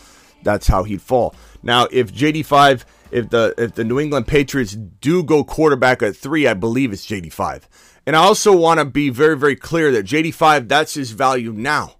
[0.45, 1.35] That's how he'd fall.
[1.63, 6.47] Now, if JD5 if the if the New England Patriots do go quarterback at three,
[6.47, 7.69] I believe it's JD five.
[8.07, 11.53] And I also want to be very very clear that JD five that's his value
[11.53, 11.97] now.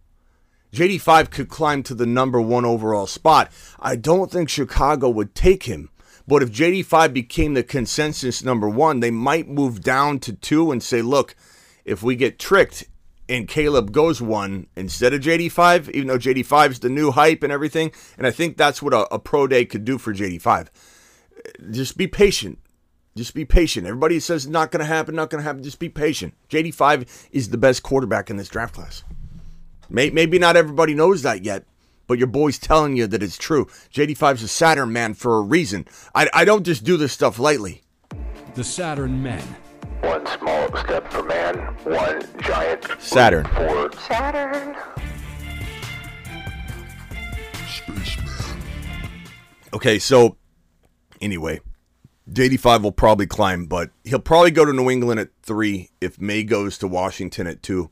[0.73, 3.51] JD five could climb to the number one overall spot.
[3.81, 5.91] I don't think Chicago would take him.
[6.29, 10.71] But if JD five became the consensus number one, they might move down to two
[10.71, 11.35] and say, look,
[11.85, 12.85] if we get tricked
[13.29, 17.53] and Caleb goes one instead of JD5, even though JD5 is the new hype and
[17.53, 17.91] everything.
[18.19, 20.69] And I think that's what a, a pro day could do for JD5
[21.71, 22.59] just be patient.
[23.17, 23.87] Just be patient.
[23.87, 25.63] Everybody says not going to happen, not going to happen.
[25.63, 26.35] Just be patient.
[26.49, 29.03] JD5 is the best quarterback in this draft class.
[29.89, 31.65] Maybe not everybody knows that yet,
[32.07, 33.67] but your boy's telling you that it's true.
[33.93, 35.87] JD5's a Saturn man for a reason.
[36.15, 37.83] I, I don't just do this stuff lightly.
[38.55, 39.43] The Saturn men.
[40.03, 43.45] One small step for man, one giant Saturn.
[43.47, 44.77] for Saturn.
[47.69, 48.63] Spaceman.
[49.75, 50.37] Okay, so
[51.21, 51.61] anyway,
[52.31, 56.45] JD5 will probably climb, but he'll probably go to New England at three if Maye
[56.45, 57.91] goes to Washington at two.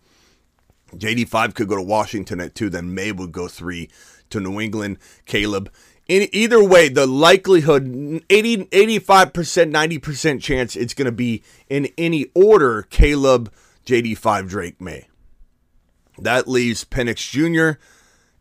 [0.95, 3.91] JD5 could go to Washington at two, then Maye would go three
[4.31, 4.99] to New England.
[5.27, 5.73] Caleb.
[6.07, 12.27] In, either way, the likelihood 80, 85%, 90% chance it's going to be in any
[12.35, 13.53] order Caleb,
[13.85, 15.09] JD5, Drake, Maye.
[16.17, 17.79] That leaves Penix Jr.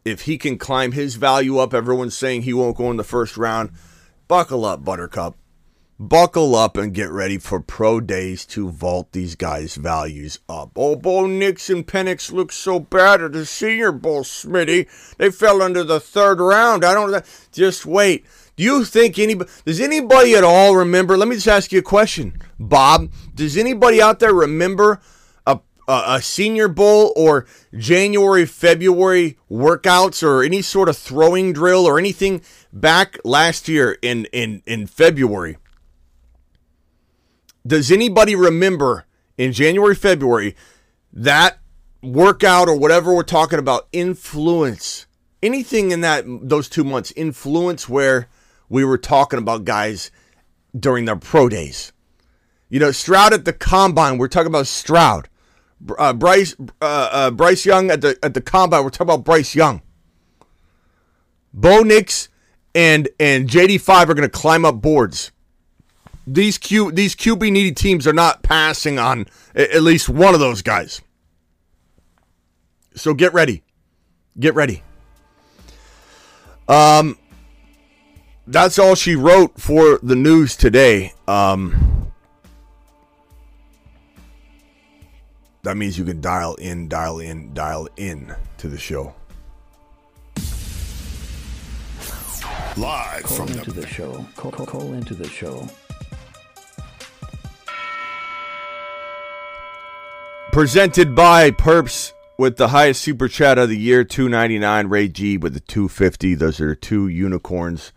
[0.05, 3.35] If he can climb his value up, everyone's saying he won't go in the first
[3.35, 3.71] round.
[4.27, 5.37] Buckle up, Buttercup.
[5.97, 10.71] Buckle up and get ready for pro days to vault these guys' values up.
[10.75, 14.87] Oh, Bo Nix and Penix look so bad at the Senior Bowl, Smitty.
[15.17, 16.83] They fell into the third round.
[16.83, 17.25] I don't.
[17.53, 18.25] Just wait.
[18.57, 21.15] Do you think anybody does anybody at all remember?
[21.15, 23.09] Let me just ask you a question, Bob.
[23.33, 24.99] Does anybody out there remember
[25.87, 27.45] a, a, a Senior Bowl or
[27.75, 34.25] January, February workouts or any sort of throwing drill or anything back last year in
[34.25, 35.57] in in February.
[37.65, 39.05] Does anybody remember
[39.37, 40.55] in January, February
[41.11, 41.59] that
[42.01, 45.07] workout or whatever we're talking about influence
[45.41, 48.27] anything in that those two months influence where
[48.69, 50.11] we were talking about guys
[50.77, 51.91] during their pro days?
[52.69, 54.17] You know, Stroud at the combine.
[54.17, 55.29] We're talking about Stroud.
[55.97, 58.83] Uh, Bryce uh, uh, Bryce Young at the at the combine.
[58.83, 59.81] We're talking about Bryce Young.
[61.53, 62.29] Bo Nix
[62.73, 65.31] and and JD5 are going to climb up boards.
[66.25, 70.61] These Q these QB needy teams are not passing on at least one of those
[70.61, 71.01] guys.
[72.95, 73.63] So get ready.
[74.39, 74.83] Get ready.
[76.67, 77.17] Um
[78.45, 81.13] that's all she wrote for the news today.
[81.27, 81.86] Um
[85.67, 89.13] that means you can dial in, dial in, dial in to the show.
[92.77, 94.25] Live Call from into the the show.
[94.37, 95.67] Call, call, call into the show.
[100.53, 104.87] Presented by Perps with the highest super chat of the year, two ninety nine.
[104.87, 106.33] Ray G with the two fifty.
[106.33, 107.91] Those are two unicorns.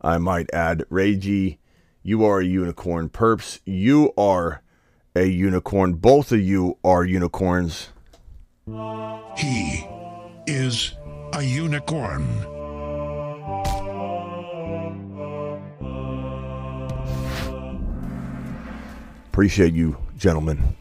[0.00, 0.84] I might add.
[0.90, 1.58] Ray G,
[2.04, 3.08] you are a unicorn.
[3.08, 4.62] Perps, you are
[5.16, 5.94] a unicorn.
[5.94, 7.88] Both of you are unicorns.
[9.36, 9.86] He
[10.46, 10.92] is
[11.32, 12.22] a unicorn.
[19.28, 20.76] Appreciate you, gentlemen.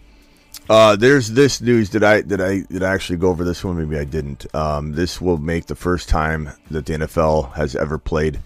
[0.70, 3.78] Uh, there's this news that I that I did I actually go over this one.
[3.78, 4.54] Maybe I didn't.
[4.56, 8.40] Um, this will make the first time that the NFL has ever played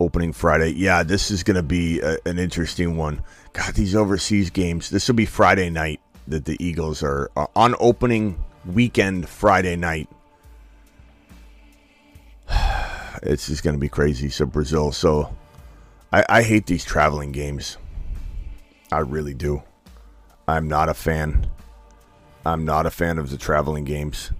[0.00, 0.70] opening Friday.
[0.70, 3.24] Yeah, this is going to be a, an interesting one.
[3.52, 4.90] God, these overseas games.
[4.90, 10.08] This will be Friday night that the Eagles are uh, on opening weekend Friday night.
[13.20, 14.28] It's just going to be crazy.
[14.28, 14.92] So Brazil.
[14.92, 15.34] So
[16.12, 17.76] I, I hate these traveling games.
[18.92, 19.64] I really do.
[20.46, 21.50] I'm not a fan.
[22.46, 24.30] I'm not a fan of the traveling games.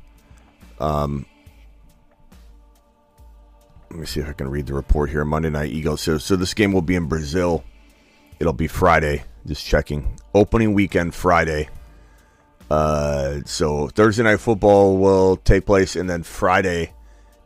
[0.79, 1.27] Um,
[3.91, 5.25] let me see if I can read the report here.
[5.25, 6.01] Monday Night Eagles.
[6.01, 7.65] So, so this game will be in Brazil.
[8.41, 9.25] It'll be Friday.
[9.47, 10.19] Just checking.
[10.35, 11.69] Opening weekend Friday.
[12.71, 16.93] Uh, so Thursday night football will take place, and then Friday,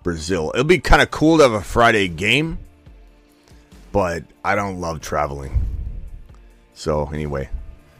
[0.02, 0.50] Brazil.
[0.54, 2.58] It'll be kind of cool to have a Friday game,
[3.92, 5.52] but I don't love traveling.
[6.74, 7.48] So anyway,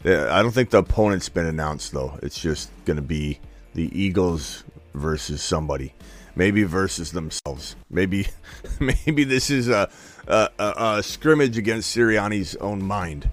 [0.05, 2.19] I don't think the opponent's been announced though.
[2.23, 3.39] It's just going to be
[3.75, 5.95] the Eagles versus somebody,
[6.35, 7.77] maybe versus themselves.
[7.89, 8.27] Maybe,
[8.81, 9.89] maybe this is a
[10.27, 13.31] a scrimmage against Sirianni's own mind,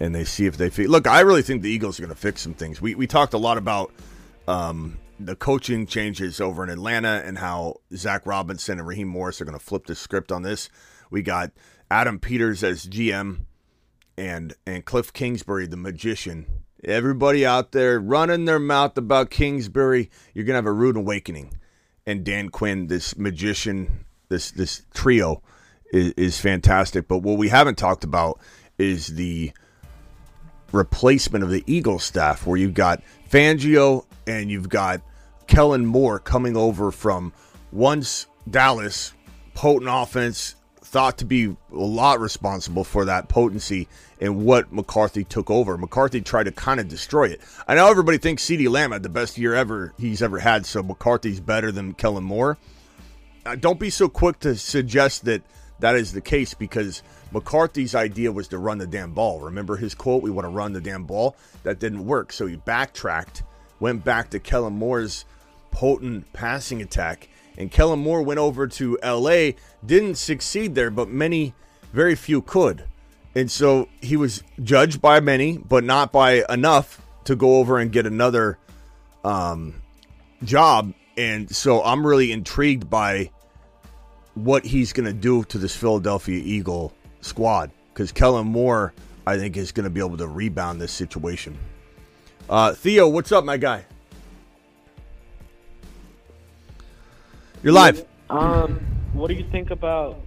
[0.00, 0.90] and they see if they feel.
[0.90, 2.80] Look, I really think the Eagles are going to fix some things.
[2.80, 3.92] We we talked a lot about
[4.48, 9.44] um, the coaching changes over in Atlanta and how Zac Robinson and Raheem Morris are
[9.44, 10.68] going to flip the script on this.
[11.10, 11.52] We got
[11.90, 13.46] Adam Peters as GM
[14.16, 16.46] and and Cliff Kingsbury, the magician.
[16.84, 21.58] Everybody out there running their mouth about Kingsbury, you're gonna have a rude awakening.
[22.06, 25.42] And Dan Quinn, this magician, this this trio,
[25.92, 27.08] is, is fantastic.
[27.08, 28.40] But what we haven't talked about
[28.78, 29.52] is the
[30.72, 35.00] replacement of the Eagles staff, where you've got Fangio and you've got
[35.46, 37.32] Kellen Moore coming over from
[37.72, 39.12] once Dallas,
[39.54, 43.88] potent offense, thought to be a lot responsible for that potency
[44.20, 45.76] and what McCarthy took over.
[45.76, 47.40] McCarthy tried to kind of destroy it.
[47.66, 50.82] I know everybody thinks CeeDee Lamb had the best year ever he's ever had, so
[50.82, 52.56] McCarthy's better than Kellen Moore.
[53.44, 55.42] Uh, don't be so quick to suggest that
[55.80, 59.40] that is the case because McCarthy's idea was to run the damn ball.
[59.40, 61.36] Remember his quote, we want to run the damn ball?
[61.64, 62.32] That didn't work.
[62.32, 63.42] So he backtracked,
[63.80, 65.24] went back to Kellen Moore's
[65.70, 67.28] potent passing attack.
[67.58, 69.52] And Kellen Moore went over to LA,
[69.84, 71.54] didn't succeed there, but many,
[71.92, 72.84] very few could.
[73.34, 77.92] And so he was judged by many, but not by enough to go over and
[77.92, 78.58] get another
[79.24, 79.82] um,
[80.42, 80.94] job.
[81.18, 83.30] And so I'm really intrigued by
[84.36, 88.92] what he's going to do to this Philadelphia Eagle squad because Kellen Moore,
[89.26, 91.56] I think, is going to be able to rebound this situation.
[92.48, 93.84] Uh, Theo, what's up, my guy?
[97.62, 98.04] You're live.
[98.28, 98.78] Um,
[99.14, 100.20] what do you think about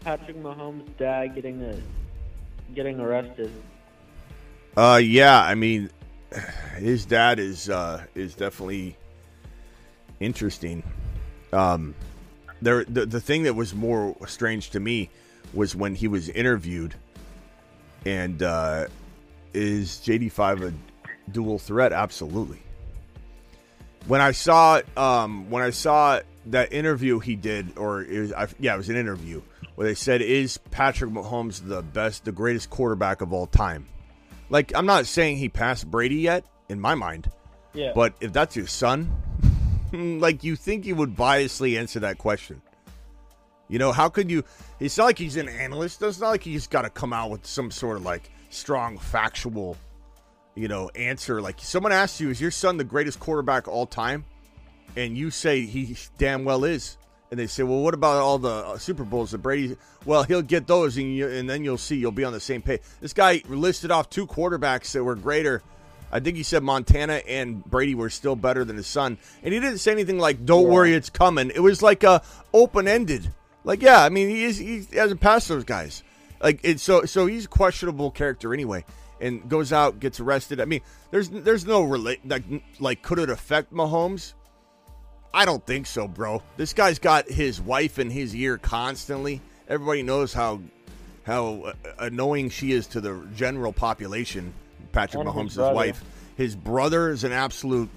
[0.00, 1.80] Patrick Mahomes' dad getting a,
[2.74, 3.50] getting arrested?
[4.76, 5.90] Uh, yeah, I mean,
[6.76, 8.96] his dad is uh, is definitely
[10.20, 10.82] interesting.
[11.52, 11.94] Um,
[12.62, 15.10] there, the the thing that was more strange to me
[15.52, 16.94] was when he was interviewed,
[18.06, 18.86] and uh,
[19.54, 20.72] is JD five a
[21.30, 21.92] dual threat?
[21.92, 22.62] Absolutely.
[24.06, 28.48] When I saw um, when I saw that interview he did, or it was, I,
[28.58, 29.42] yeah, it was an interview
[29.74, 33.86] where they said, "Is Patrick Mahomes the best, the greatest quarterback of all time?"
[34.48, 37.30] Like, I'm not saying he passed Brady yet, in my mind,
[37.72, 37.92] Yeah.
[37.94, 39.12] but if that's your son,
[39.92, 42.62] like, you think you would biasly answer that question.
[43.68, 44.42] You know, how could you?
[44.80, 46.02] It's not like he's an analyst.
[46.02, 49.76] It's not like he's got to come out with some sort of like strong factual,
[50.56, 51.40] you know, answer.
[51.40, 54.24] Like someone asks you, "Is your son the greatest quarterback all time?"
[54.96, 56.96] and you say he damn well is,
[57.30, 60.42] and they say, "Well, what about all the uh, Super Bowls that Brady?" Well, he'll
[60.42, 62.80] get those, and, you, and then you'll see you'll be on the same page.
[63.00, 65.62] This guy listed off two quarterbacks that were greater.
[66.12, 69.60] I think he said Montana and Brady were still better than his son, and he
[69.60, 73.32] didn't say anything like "Don't worry, it's coming." It was like a open ended.
[73.64, 76.02] Like, yeah, I mean, he is he hasn't passed those guys.
[76.42, 78.84] Like, it's so so he's a questionable character anyway,
[79.20, 80.60] and goes out gets arrested.
[80.60, 80.80] I mean,
[81.10, 82.44] there's there's no relate like
[82.80, 84.34] like could it affect Mahomes?
[85.32, 86.42] I don't think so, bro.
[86.56, 89.40] This guy's got his wife in his ear constantly.
[89.68, 90.60] Everybody knows how
[91.24, 94.52] how annoying she is to the general population.
[94.92, 96.02] Patrick Mahomes' wife,
[96.36, 97.88] His brother is an absolute,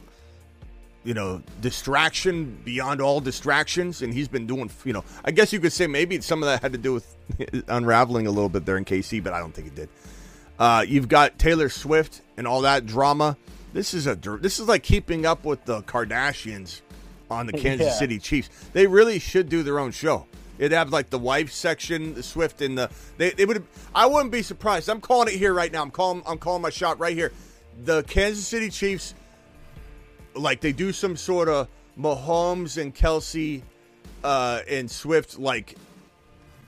[1.03, 5.59] you know, distraction beyond all distractions, and he's been doing, you know, I guess you
[5.59, 7.15] could say maybe some of that had to do with
[7.67, 9.89] unraveling a little bit there in KC, but I don't think it did.
[10.59, 13.35] Uh, you've got Taylor Swift and all that drama.
[13.73, 16.81] This is a this is like keeping up with the Kardashians
[17.31, 17.93] on the Kansas Yeah.
[17.93, 18.49] City Chiefs.
[18.71, 20.27] They really should do their own show.
[20.63, 23.67] It'd have like the wife section, the Swift, and the they, they would.
[23.93, 24.87] I wouldn't be surprised.
[24.87, 25.81] I'm calling it here right now.
[25.81, 26.23] I'm calling.
[26.25, 27.33] I'm calling my shot right here.
[27.83, 29.13] The Kansas City Chiefs,
[30.35, 31.67] like they do some sort of
[31.99, 33.61] Mahomes and Kelce
[34.23, 35.75] uh, and Swift like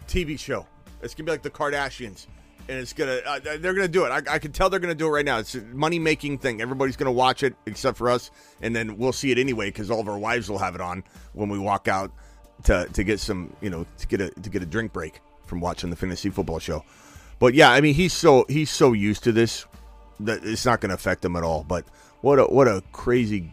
[0.09, 0.67] TV show.
[1.01, 2.27] It's gonna be like the Kardashians,
[2.67, 4.09] and it's gonna uh, they're gonna do it.
[4.09, 5.37] I, I can tell they're gonna do it right now.
[5.39, 6.59] It's a money making thing.
[6.59, 8.29] Everybody's gonna watch it except for us,
[8.61, 11.01] and then we'll see it anyway because all of our wives will have it on
[11.31, 12.11] when we walk out
[12.63, 15.61] to to get some you know to get a to get a drink break from
[15.61, 16.83] watching the fantasy football show.
[17.39, 19.65] But yeah, I mean he's so he's so used to this
[20.21, 21.63] that it's not going to affect him at all.
[21.63, 21.85] But
[22.21, 23.51] what a what a crazy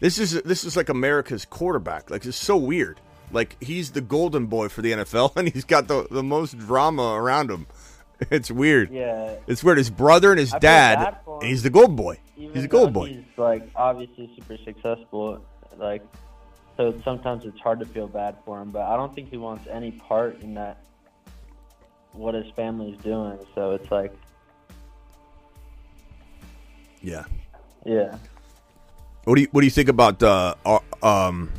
[0.00, 2.10] this is this is like America's quarterback.
[2.10, 3.00] Like it's so weird.
[3.32, 7.14] Like he's the golden boy for the NFL, and he's got the the most drama
[7.14, 7.66] around him.
[8.32, 8.90] It's weird.
[8.90, 9.36] Yeah.
[9.46, 9.78] It's weird.
[9.78, 11.40] His brother and his I dad, bad for him.
[11.42, 12.18] and he's the gold boy.
[12.36, 13.10] Even He's a gold boy.
[13.10, 15.40] He's like obviously super successful,
[15.78, 16.02] like
[16.78, 18.70] so sometimes it's hard to feel bad for him.
[18.70, 20.78] But I don't think he wants any part in that.
[22.12, 24.12] What his family's doing, so it's like,
[27.02, 27.24] Yeah.
[27.84, 28.16] yeah,
[29.24, 31.50] What do you What do you think about uh, uh, um,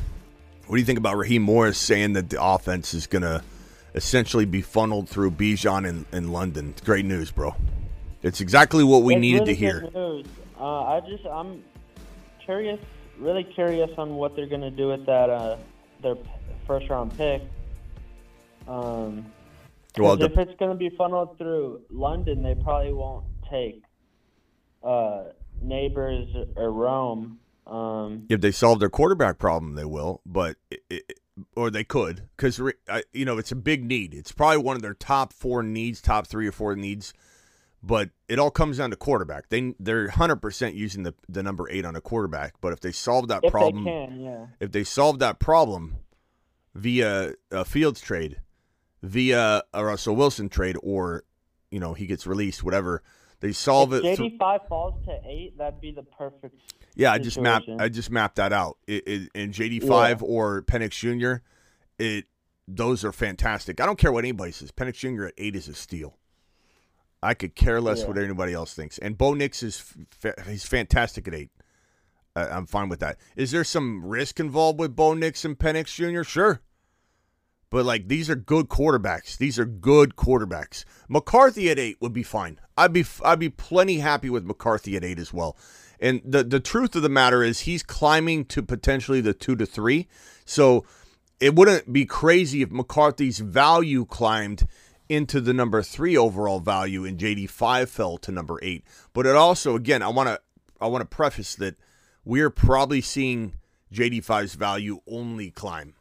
[0.66, 3.42] What do you think about Raheem Morris saying that the offense is going to
[3.96, 6.72] essentially be funneled through Bijan in, in London?
[6.72, 7.56] It's great news, bro.
[8.22, 9.90] It's exactly what we It's needed really to hear.
[10.60, 11.64] Uh, I just I'm
[12.44, 12.80] curious,
[13.20, 15.58] really curious on what they're gonna do with that uh,
[16.02, 16.16] their
[16.66, 17.42] first round pick.
[18.68, 19.26] Um,
[19.98, 23.84] Well, the- if it's gonna be funneled through London, they probably won't take
[24.84, 25.26] uh,
[25.64, 27.40] Nabers or Rome.
[27.68, 30.22] Um, If they solve their quarterback problem, they will.
[30.26, 31.20] But it, it,
[31.56, 32.62] or they could because
[33.14, 34.14] you know it's a big need.
[34.14, 37.14] It's probably one of their top four needs, top three or four needs.
[37.82, 39.50] But it all comes down to quarterback.
[39.50, 42.56] They they're hundred percent using the the number eight on a quarterback.
[42.60, 44.46] But if they solve that if problem, they can, yeah.
[44.60, 45.96] if they solve that problem
[46.76, 48.42] via a Fields trade,
[49.02, 51.24] via a Russell Wilson trade, or
[51.72, 53.02] you know he gets released, whatever,
[53.40, 54.08] they solve if it.
[54.08, 56.56] JD through- five falls to eight, that'd be the perfect.
[56.96, 57.70] yeah, I just mapped.
[57.80, 58.78] I just mapped that out.
[58.88, 61.44] It, it, in JD five or Penix Jr.
[61.98, 62.26] It
[62.68, 63.80] those are fantastic.
[63.80, 64.72] I don't care what anybody says.
[64.72, 65.26] Penix Jr.
[65.26, 66.18] at eight is a steal.
[67.22, 68.08] I could care less Yeah.
[68.08, 68.98] what anybody else thinks.
[68.98, 71.52] And Bo Nix is fa- he's fantastic at eight.
[72.36, 73.18] Uh, I'm fine with that.
[73.36, 76.24] Is there some risk involved with Bo Nix and Penix Jr.?
[76.24, 76.62] Sure.
[77.72, 79.38] But like these are good quarterbacks.
[79.38, 80.86] These are good quarterbacks.
[81.08, 82.60] McCarthy at eight would be fine.
[82.78, 85.56] I'd be I'd be plenty happy with McCarthy at eight as well.
[86.00, 89.66] And the the truth of the matter is he's climbing to potentially the two to
[89.68, 90.08] three.
[90.46, 90.84] So
[91.40, 94.64] it wouldn't be crazy if McCarthy's value climbed
[95.10, 98.86] into the number three overall value and JD five fell to number eight.
[99.14, 100.40] But it also again I want to
[100.80, 101.76] I want to preface that
[102.24, 103.56] we're probably seeing
[103.94, 105.96] JD 5's value only climb.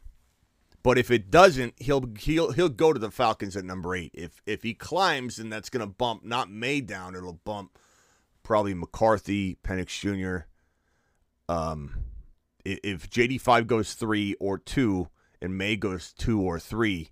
[0.81, 4.11] But if it doesn't, he'll he'll he'll go to the Falcons at number eight.
[4.13, 7.15] If if he climbs, then that's going to bump not Maye down.
[7.15, 7.77] It'll bump
[8.43, 10.45] probably McCarthy, Penix Jr.
[11.53, 12.05] Um,
[12.63, 15.09] if JD five goes three or two,
[15.41, 17.09] and Maye goes two or three,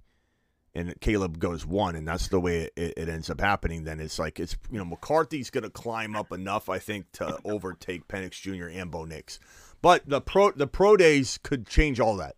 [0.77, 3.83] and Caleb goes one, and that's the way it, it ends up happening.
[3.83, 7.39] Then it's like it's you know McCarthy's going to climb up enough, I think, to
[7.43, 8.67] overtake Penix Jr.
[8.67, 9.39] and Bo Nix.
[9.81, 12.35] But the pro the pro days could change all that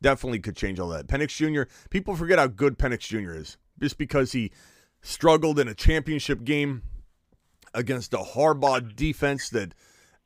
[0.00, 1.06] definitely could change all that.
[1.06, 1.70] Penix Jr.
[1.90, 3.34] People forget how good Penix Jr.
[3.34, 4.52] is just because he
[5.02, 6.82] struggled in a championship game
[7.74, 9.74] against a Harbaugh defense that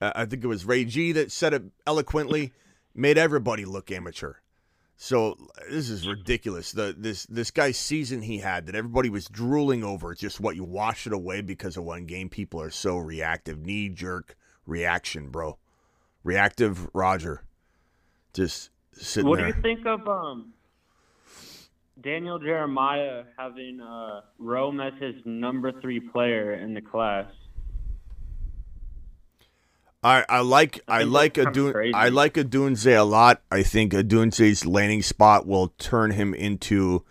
[0.01, 2.53] uh, I think it was Ray G that said it eloquently,
[2.95, 4.35] made everybody look amateur.
[5.03, 5.37] So
[5.69, 6.71] this is ridiculous.
[6.71, 10.13] The this this guy's season he had that everybody was drooling over.
[10.13, 12.29] It's just what you wash it away because of one game.
[12.29, 15.59] People are so reactive, knee jerk reaction, bro.
[16.23, 17.43] Reactive Roger.
[18.33, 19.51] Just sitting What there.
[19.51, 20.53] do you think of um,
[22.01, 27.27] Daniel Jeremiah having uh, Rome as his number three player in the class?
[30.05, 31.95] I, I like I, think like Adun crazy.
[31.95, 33.41] I like Odunze a lot.
[33.51, 37.05] I think Odunze's landing spot will turn him into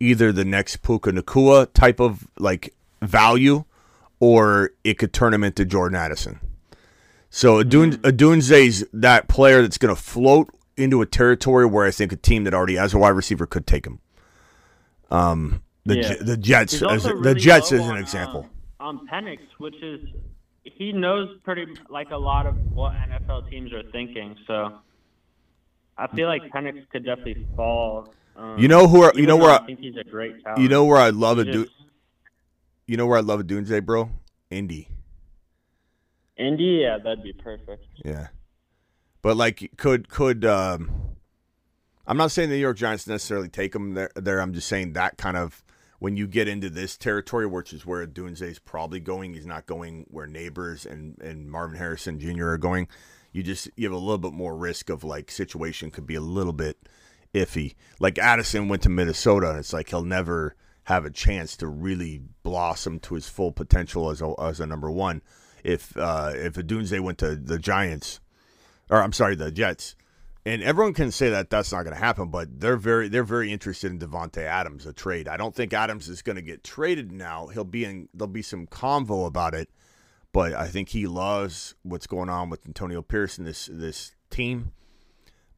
[0.00, 3.64] either the next Puka Nacua type of like value,
[4.18, 6.40] or it could turn him into Jordan Addison.
[7.28, 8.12] So Adun Mm.
[8.12, 12.44] Odunze's that player that's going to float into a territory where I think a team
[12.44, 14.00] that already has a wide receiver could take him.
[15.10, 16.14] Um, the Yeah.
[16.14, 18.48] J- the Jets as, also the Jets is an on, example.
[18.80, 20.00] Uh, on Penix, which is
[20.64, 24.36] he knows pretty like a lot of what NFL teams are thinking.
[24.46, 24.78] So
[25.98, 28.14] I feel like Penix could definitely fall.
[28.36, 30.62] Um, You know who are- you know where I I- think he's a great talent.
[30.62, 31.66] You know where I love a He du-
[32.86, 34.10] You know where I love Odunze, bro?
[34.50, 34.88] Indy.
[36.36, 37.84] Indy, yeah, that'd be perfect.
[38.04, 38.28] Yeah.
[39.20, 40.90] But like could could um
[42.06, 44.40] I'm not saying the New York Giants necessarily take him there there.
[44.40, 45.62] I'm just saying that kind of
[46.02, 50.04] when you get into this territory, which is where Odunze's probably going, he's not going
[50.10, 52.48] where Nabers and, and Marvin Harrison Jr.
[52.48, 52.88] are going.
[53.30, 56.20] You just you have a little bit more risk of like situation could be a
[56.20, 56.76] little bit
[57.32, 57.76] iffy.
[58.00, 62.20] Like Addison went to Minnesota and it's like he'll never have a chance to really
[62.42, 65.22] blossom to his full potential as a as a number one.
[65.62, 68.18] If uh if Odunze went to the Giants
[68.90, 69.94] or I'm sorry, the Jets.
[70.44, 73.52] And everyone can say that that's not going to happen, but they're very they're very
[73.52, 75.28] interested in Davante Adams a trade.
[75.28, 77.46] I don't think Adams is going to get traded now.
[77.46, 79.70] He'll be in there'll be some convo about it,
[80.32, 84.72] but I think he loves what's going on with Antonio Pierce and this this team.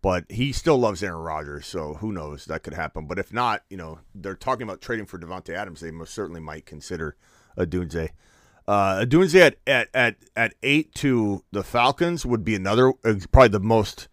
[0.03, 3.07] But he still loves Aaron Rodgers, so who knows that could happen.
[3.07, 5.81] But if not, you know they're talking about trading for Davante Adams.
[5.81, 7.17] They most certainly might consider
[7.57, 8.11] Odunze.
[8.69, 12.93] Uh, Odunze at, at at at eight to the Falcons would be another
[13.33, 14.09] probably the most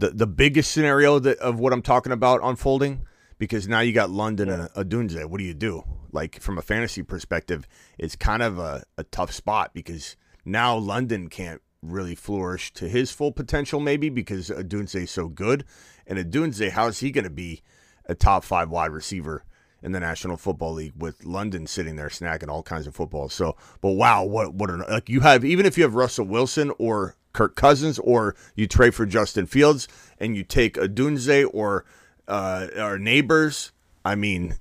[0.00, 3.06] the the biggest scenario that of what I'm talking about unfolding
[3.38, 5.84] because now you got London and a, a What do you do?
[6.12, 7.66] Like from a fantasy perspective,
[7.98, 13.10] it's kind of a, a tough spot because now London can't really flourish to his
[13.10, 15.64] full potential, maybe because Odunze is so good.
[16.06, 17.62] And Odunze, how's he going to be
[18.06, 19.44] a top five wide receiver
[19.82, 23.28] in the National Football League with London sitting there snacking all kinds of football?
[23.28, 26.72] So, but wow, what what an, like you have even if you have Russell Wilson
[26.78, 31.84] or Kirk Cousins or you trade for Justin Fields and you take Odunze or
[32.28, 33.72] uh, our Nabers,
[34.04, 34.56] I mean,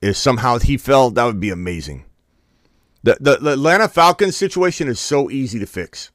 [0.00, 2.04] if somehow he fell, that would be amazing.
[3.02, 6.10] The, the the Atlanta Falcons situation is so easy to fix.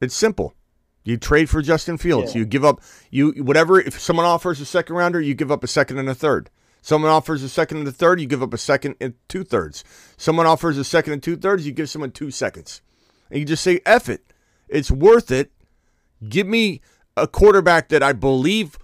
[0.00, 0.54] It's simple.
[1.02, 2.34] You trade for Justin Fields.
[2.34, 2.40] Yeah.
[2.40, 2.80] You give up
[3.10, 3.80] you whatever.
[3.80, 6.50] If someone offers a second rounder, you give up a second and a third.
[6.84, 9.84] Someone offers a second and a third, you give up a second and two thirds.
[10.18, 12.82] Someone offers a second and two thirds, you give someone two seconds.
[13.30, 14.33] And you just say, F it.
[14.68, 15.52] It's worth it.
[16.28, 16.80] Give me
[17.16, 18.78] a quarterback that I believe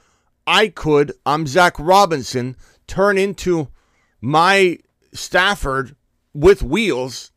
[0.47, 2.57] I could, I'm Zac Robinson,
[2.87, 3.69] turn into
[4.21, 4.79] my
[5.13, 5.97] Stafford
[6.35, 7.33] with wheels,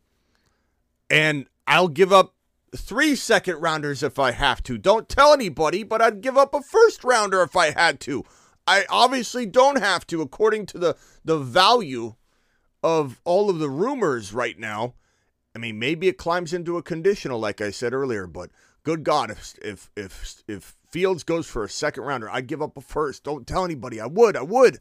[1.10, 2.34] and I'll give up
[2.76, 4.78] three second rounders if I have to.
[4.78, 8.24] Don't tell anybody, but I'd give up a first rounder if I had to.
[8.66, 12.14] I obviously don't have to, according to the, the value
[12.82, 14.94] of all of the rumors right now.
[15.54, 18.50] I mean, maybe it climbs into a conditional, like I said earlier, but
[18.82, 22.76] good God, if if if if Fields goes for a second rounder, I'd give up
[22.76, 23.24] a first.
[23.24, 24.00] Don't tell anybody.
[24.00, 24.36] I would.
[24.36, 24.78] I would.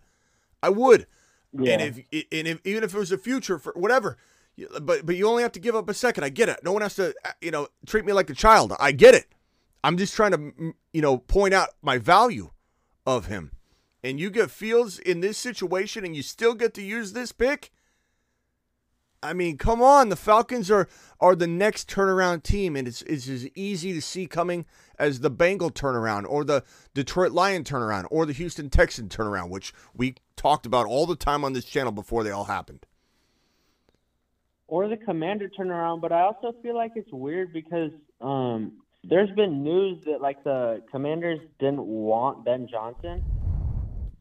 [0.61, 1.07] I would.
[1.51, 1.73] Yeah.
[1.73, 4.17] And if and if even if it was a future for whatever,
[4.81, 6.23] but but you only have to give up a second.
[6.23, 6.59] I get it.
[6.63, 8.73] No one has to uh, you know treat me like a child.
[8.79, 9.27] I get it.
[9.83, 12.51] I'm just trying to you know point out my value
[13.05, 13.51] of him.
[14.03, 17.71] And you get Fields in this situation, and you still get to use this pick.
[19.23, 20.09] I mean, come on.
[20.09, 20.87] The Falcons are
[21.19, 24.65] are the next turnaround team, and it's it's as easy to see coming
[24.99, 26.63] as the Bengal turnaround, or the
[26.93, 31.45] Detroit Lion turnaround, or the Houston Texan turnaround, which we talked about all the time
[31.45, 32.85] on this channel before they all happened.
[34.67, 39.63] or the commander turnaround, but I also feel like it's weird because um, there's been
[39.63, 43.23] news that like the commanders didn't want Ben Johnson.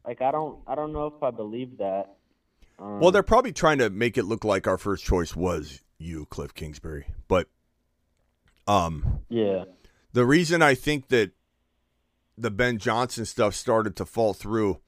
[0.05, 2.17] Like I don't I don't know if I believe that.
[2.79, 6.25] Um, Well, they're probably trying to make it look like our first choice was you,
[6.25, 7.47] Cliff Kingsbury, but
[8.67, 9.65] um, yeah.
[10.13, 11.31] the reason I think that
[12.37, 14.79] the Ben Johnson stuff started to fall through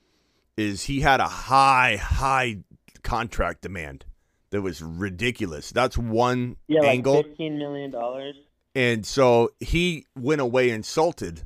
[0.57, 2.59] is he had a high, high
[3.03, 4.05] contract demand
[4.49, 5.69] that was ridiculous.
[5.69, 8.35] That's one Yeah, like fifteen million dollars.
[8.73, 11.45] And so he went away insulted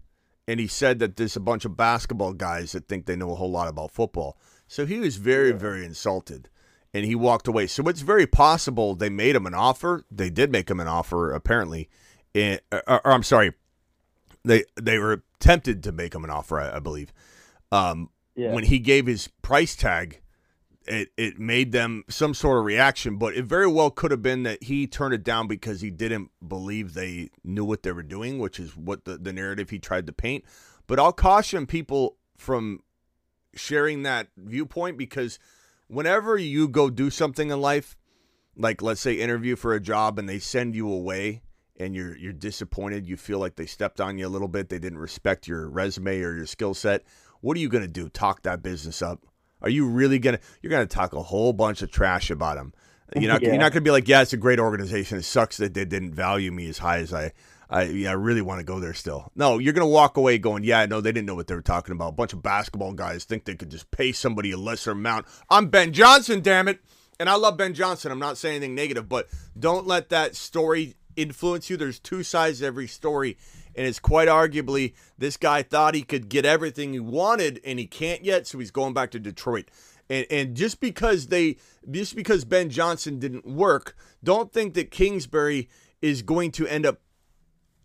[0.50, 3.36] and he said that there's a bunch of basketball guys that think they know a
[3.36, 4.36] whole lot about football.
[4.68, 6.50] So he was very, very insulted
[6.92, 7.68] and he walked away.
[7.68, 10.06] So it's very possible they made him an offer.
[10.10, 11.88] They did make him an offer, apparently.
[12.34, 13.54] And, or, or I'm sorry,
[14.44, 17.14] they they were tempted to make him an offer, I, I believe.
[17.72, 18.54] Um, Yeah.
[18.54, 20.20] When he gave his price tag,
[20.90, 24.44] it, it made them some sort of reaction, but it very well could have been
[24.44, 28.40] that he turned it down because he didn't believe they knew what they were doing,
[28.40, 30.44] which is what the, the narrative he tried to paint.
[30.88, 32.80] But I'll caution people from
[33.54, 35.38] sharing that viewpoint because
[35.88, 37.96] whenever you go do something in life,
[38.56, 41.44] like let's say interview for a job and they send you away
[41.80, 44.80] and you're you're disappointed, you feel like they stepped on you a little bit, they
[44.80, 47.04] didn't respect your resume or your skill set,
[47.42, 48.10] what are you going to do?
[48.10, 49.24] Talk that business up?
[49.62, 52.74] Are you really going to you're to talk a whole bunch of trash about them?
[53.16, 53.50] You're not Yeah.
[53.50, 55.18] you're not to be like, yeah, it's a great organization.
[55.18, 57.34] It sucks that they didn't value me as high as I.
[57.72, 59.32] I yeah, I really want to go there still.
[59.36, 61.62] No, you're going to walk away going, yeah, no, they didn't know what they were
[61.62, 62.10] talking about.
[62.10, 65.28] A bunch of basketball guys think they could just pay somebody a lesser amount.
[65.52, 66.80] I'm Ben Johnson, damn it.
[67.20, 68.12] And I love Ben Johnson.
[68.12, 69.28] I'm not saying anything negative, but
[69.60, 71.78] don't let that story influence you.
[71.78, 73.38] There's two sides to every story.
[73.80, 77.88] And it's quite arguably this guy thought he could get everything he wanted and he
[77.88, 79.72] can't yet, so he's going back to Detroit.
[80.10, 81.56] And and just because they
[81.90, 85.70] just because Ben Johnson didn't work, don't think that Kingsbury
[86.02, 87.00] is going to end up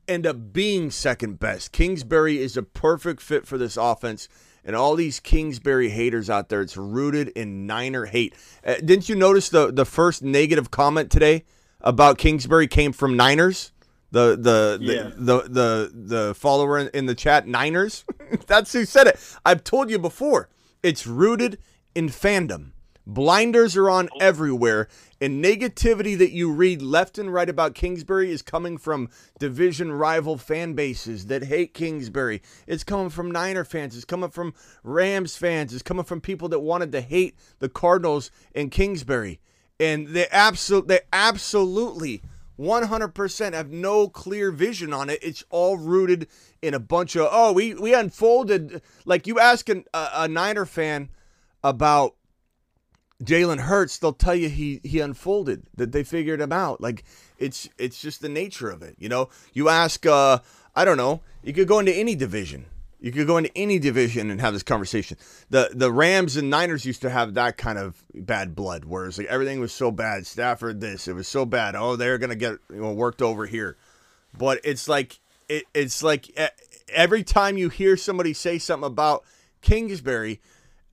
[0.08, 1.70] end up being second best.
[1.70, 4.28] Kingsbury is a perfect fit for this offense.
[4.64, 8.34] And all these Kingsbury haters out there, it's rooted in Niner hate.
[8.66, 11.44] Uh, didn't you notice the the first negative comment today
[11.80, 13.70] about Kingsbury came from Niners?
[14.14, 15.10] The the Yeah.
[15.16, 18.04] the, the the the follower in, in the chat, Niners.
[18.46, 19.18] That's who said it.
[19.44, 20.48] I've told you before.
[20.84, 21.58] It's rooted
[21.96, 22.70] in fandom.
[23.06, 24.86] Blinders are on everywhere,
[25.20, 29.10] and negativity that you read left and right about Kingsbury is coming from
[29.40, 32.40] division rival fan bases that hate Kingsbury.
[32.68, 33.96] It's coming from Niner fans.
[33.96, 34.54] It's coming from
[34.84, 35.74] Rams fans.
[35.74, 39.40] It's coming from people that wanted to hate the Cardinals and Kingsbury,
[39.80, 42.22] and they absolute they absolutely
[42.58, 45.18] 100% have no clear vision on it.
[45.22, 46.28] It's all rooted
[46.62, 50.64] in a bunch of oh we we unfolded like you ask an, a, a Niner
[50.64, 51.10] fan
[51.62, 52.14] about
[53.22, 56.80] Jalen Hurts, they'll tell you he he unfolded that they figured him out.
[56.80, 57.04] Like
[57.38, 58.96] it's it's just the nature of it.
[58.98, 60.38] You know, you ask uh
[60.74, 62.66] I don't know, you could go into any division.
[63.04, 65.18] You could go into any division and have this conversation.
[65.50, 69.26] The the Rams and Niners used to have that kind of bad blood, whereas like
[69.26, 70.26] everything was so bad.
[70.26, 71.76] Stafford, this it was so bad.
[71.76, 73.76] Oh, they're gonna get you know, worked over here.
[74.32, 76.30] But it's like it, it's like
[76.88, 79.22] every time you hear somebody say something about
[79.60, 80.40] Kingsbury,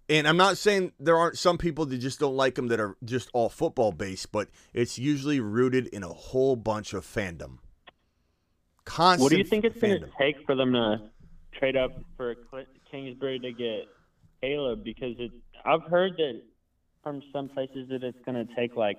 [0.09, 2.97] and I'm not saying there aren't some people that just don't like him that are
[3.05, 7.59] just all football based, but it's usually rooted in a whole bunch of fandom.
[8.83, 10.99] Constant What do you think it's going to take for them to
[11.57, 12.35] trade up for
[12.89, 13.87] Kingsbury to get
[14.41, 14.83] Caleb?
[14.83, 15.31] Because it,
[15.65, 16.41] I've heard that
[17.03, 18.97] from some places that it's going to take like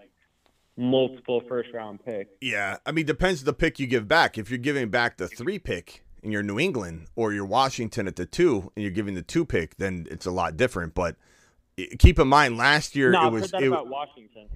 [0.77, 2.31] multiple first round picks.
[2.41, 4.39] Yeah, I mean, depends the pick you give back.
[4.39, 8.17] If you're giving back the three pick and you're New England, or you're Washington at
[8.17, 10.95] the two and you're giving the two pick, then it's a lot different.
[10.95, 11.17] But
[11.79, 14.49] eh, keep in mind, last year No, it was it, about Washington.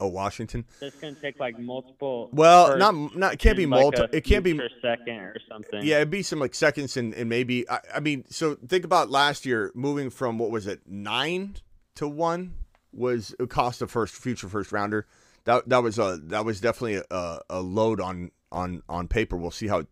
[0.00, 0.64] Oh Washington.
[0.80, 2.28] Going to take like multiple.
[2.32, 4.02] Well, not not it can't be like, multi.
[4.12, 5.80] It can't be second or something.
[5.82, 9.10] Yeah, it'd be some like seconds and, and maybe I, I mean, so think about
[9.10, 11.56] last year moving from what was it nine
[11.96, 12.54] to one
[12.92, 15.06] was a cost of first future first rounder.
[15.44, 19.36] That that was a that was definitely a, a load on on on paper.
[19.36, 19.86] We'll see how it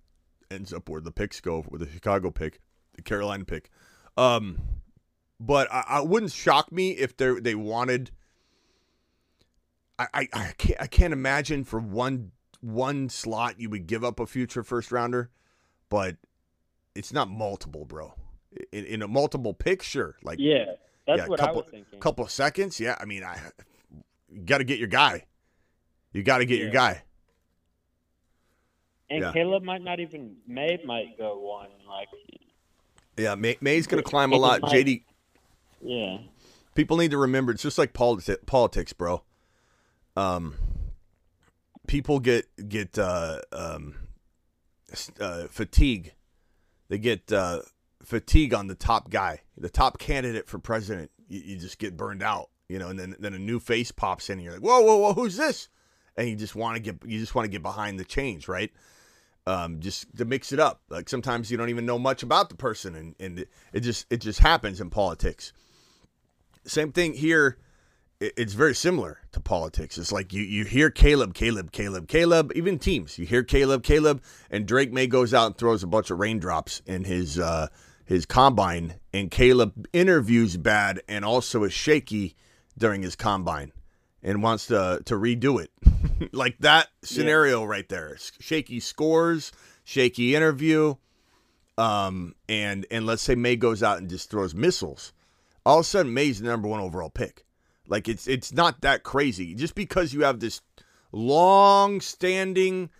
[0.50, 2.60] ends up where the picks go with the Chicago pick,
[2.94, 3.70] the Carolina pick.
[4.16, 4.58] Um,
[5.40, 8.10] but I, I wouldn't shock me if they they wanted.
[9.98, 14.18] I, I, I can't I can't imagine for one one slot you would give up
[14.18, 15.30] a future first rounder
[15.88, 16.16] but
[16.94, 18.14] it's not multiple, bro.
[18.72, 20.16] In, in a multiple picture.
[20.22, 20.64] Like Yeah,
[21.06, 22.00] that's yeah, what couple, I was thinking.
[22.00, 22.96] Couple of seconds, yeah.
[23.00, 23.38] I mean, I
[24.44, 25.26] got to get your guy.
[26.12, 27.02] You got to get your guy.
[29.10, 29.32] and yeah.
[29.32, 30.36] Caleb might not even.
[30.46, 31.68] Maye might go one.
[31.88, 32.08] Like,
[33.16, 34.62] Yeah, Maye, Maye's going to climb a lot.
[34.62, 35.02] might- JD,
[35.80, 36.18] yeah.
[36.74, 39.22] people need to remember it's just like politi- politics, bro.
[40.16, 40.54] Um,
[41.86, 43.96] people get get uh, um,
[45.20, 46.14] uh, fatigue.
[46.88, 47.60] They get uh,
[48.02, 51.10] fatigue on the top guy, the top candidate for president.
[51.28, 54.30] You, you just get burned out, you know, and then then a new face pops
[54.30, 55.68] in, and you're like, whoa, whoa, whoa, who's this?
[56.16, 58.70] And you just want to get you just want to get behind the change, right?
[59.46, 60.80] Um, just to mix it up.
[60.88, 64.06] Like sometimes you don't even know much about the person, and and it, it just
[64.10, 65.52] it just happens in politics.
[66.64, 67.58] Same thing here.
[68.20, 69.98] It- It's very similar to politics.
[69.98, 73.18] It's like you, you hear Caleb, Caleb, Caleb, Caleb, even teams.
[73.18, 76.80] You hear Caleb, Caleb, and Drake Maye goes out and throws a bunch of raindrops
[76.86, 77.68] in his uh,
[78.04, 82.36] his combine, and Caleb interviews bad and also is shaky
[82.76, 83.72] during his combine
[84.22, 85.70] and wants to to redo it.
[86.32, 88.16] like that scenario right there.
[88.40, 89.52] Shaky scores,
[89.84, 90.94] shaky interview,
[91.76, 95.12] um, and and let's say Maye goes out and just throws missiles.
[95.66, 97.44] All of a sudden, Maye's the number one overall pick.
[97.88, 99.54] Like it's it's not that crazy.
[99.54, 100.60] Just because you have this
[101.12, 102.90] long standing,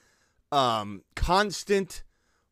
[0.52, 2.02] um, constant,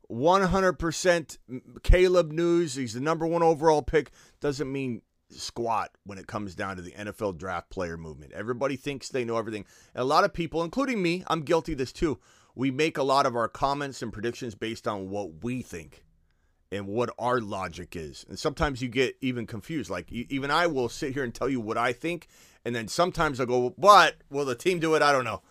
[0.03, 1.39] one hundred percent
[1.83, 2.74] Caleb news.
[2.74, 4.11] He's the number one overall pick.
[4.41, 8.33] Doesn't mean squat when it comes down to the NFL draft player movement.
[8.33, 9.64] Everybody thinks they know everything.
[9.95, 12.18] And a lot of people, including me, I'm guilty this too.
[12.55, 16.05] We make a lot of our comments and predictions based on what we think
[16.73, 18.25] and what our logic is.
[18.29, 19.91] And sometimes you get even confused.
[19.91, 22.27] Like even I will sit here and tell you what I think,
[22.64, 25.03] And then sometimes I'll go, but will the team do it?
[25.03, 25.43] I don't know.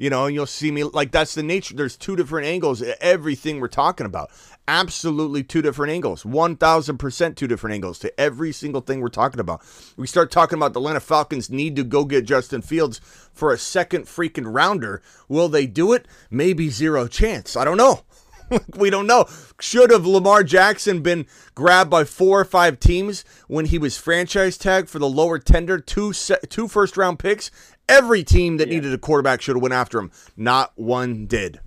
[0.00, 1.74] You know, and you'll see me like that's the nature.
[1.74, 2.84] There's two different angles.
[3.00, 4.30] Everything we're talking about,
[4.68, 6.24] absolutely two different angles.
[6.24, 9.60] One thousand percent two different angles to every single thing we're talking about.
[9.96, 13.00] We start talking about the Atlanta Falcons need to go get Justin Fields
[13.32, 15.02] for a second freaking rounder.
[15.26, 16.06] Will they do it?
[16.30, 17.56] Maybe zero chance.
[17.56, 18.04] I don't know.
[18.76, 19.26] we don't know.
[19.60, 24.58] Should have Lamar Jackson been grabbed by four or five teams when he was franchise
[24.58, 27.50] tagged for the lower tender, two se- two first round picks?
[27.88, 30.10] Every team that needed a quarterback should have went after him.
[30.36, 31.60] Not one did.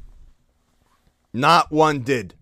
[1.33, 2.35] Not one did.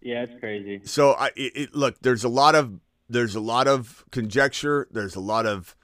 [0.00, 0.80] Yeah, it's crazy.
[0.84, 2.00] So I it, it, look.
[2.00, 2.78] There's a lot of
[3.08, 4.88] there's a lot of conjecture.
[4.90, 5.74] There's a lot of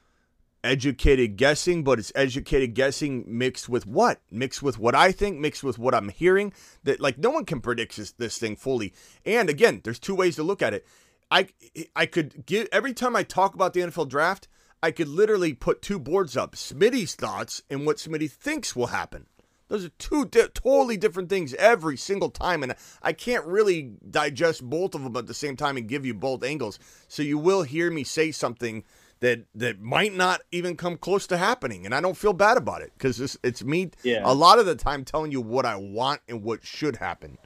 [0.64, 4.20] educated guessing, but it's educated guessing mixed with what?
[4.30, 6.52] Mixed with what I think, mixed with what I'm hearing.
[6.84, 8.92] That like no one can predict this, this thing fully.
[9.24, 10.86] And again, there's two ways to look at it.
[11.30, 11.48] I
[11.96, 14.48] I could give every time I talk about the NFL draft,
[14.82, 19.26] I could literally put two boards up: Smitty's thoughts and what Smitty thinks will happen.
[19.68, 24.62] Those are two di- totally different things every single time, and I can't really digest
[24.62, 26.78] both of them at the same time and give you both angles.
[27.08, 28.84] So you will hear me say something
[29.22, 32.82] that that might not even come close to happening, and I don't feel bad about
[32.82, 34.22] it because it's, it's me Yeah.
[34.24, 37.38] a lot of the time telling you what I want and what should happen.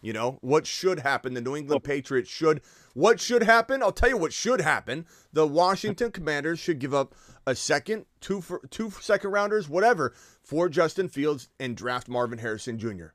[0.00, 1.34] You know what should happen?
[1.34, 2.60] The New England Patriots should.
[2.94, 3.82] What should happen?
[3.82, 5.04] I'll tell you what should happen.
[5.32, 7.12] The Washington Commanders should give up
[7.44, 10.14] a second, two for two second rounders, whatever,
[10.44, 13.06] for Justin Fields and draft Marvin Harrison Jr.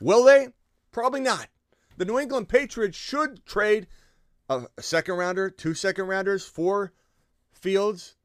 [0.00, 0.48] Will they?
[0.92, 1.48] Probably not.
[1.96, 3.88] The New England Patriots should trade
[4.48, 6.92] a, second rounder, two second rounders four
[7.50, 8.16] Fields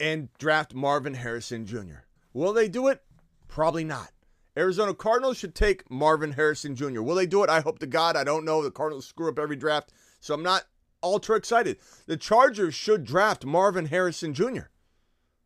[0.00, 2.04] and draft Marvin Harrison Jr.
[2.32, 3.02] Will they do it?
[3.48, 4.10] Probably not.
[4.56, 7.02] Arizona Cardinals should take Marvin Harrison Jr.
[7.02, 7.50] Will they do it?
[7.50, 8.16] I hope to God.
[8.16, 8.62] I don't know.
[8.62, 10.64] The Cardinals screw up every draft, so I'm not
[11.02, 11.78] ultra excited.
[12.06, 14.68] The Chargers should draft Marvin Harrison Jr.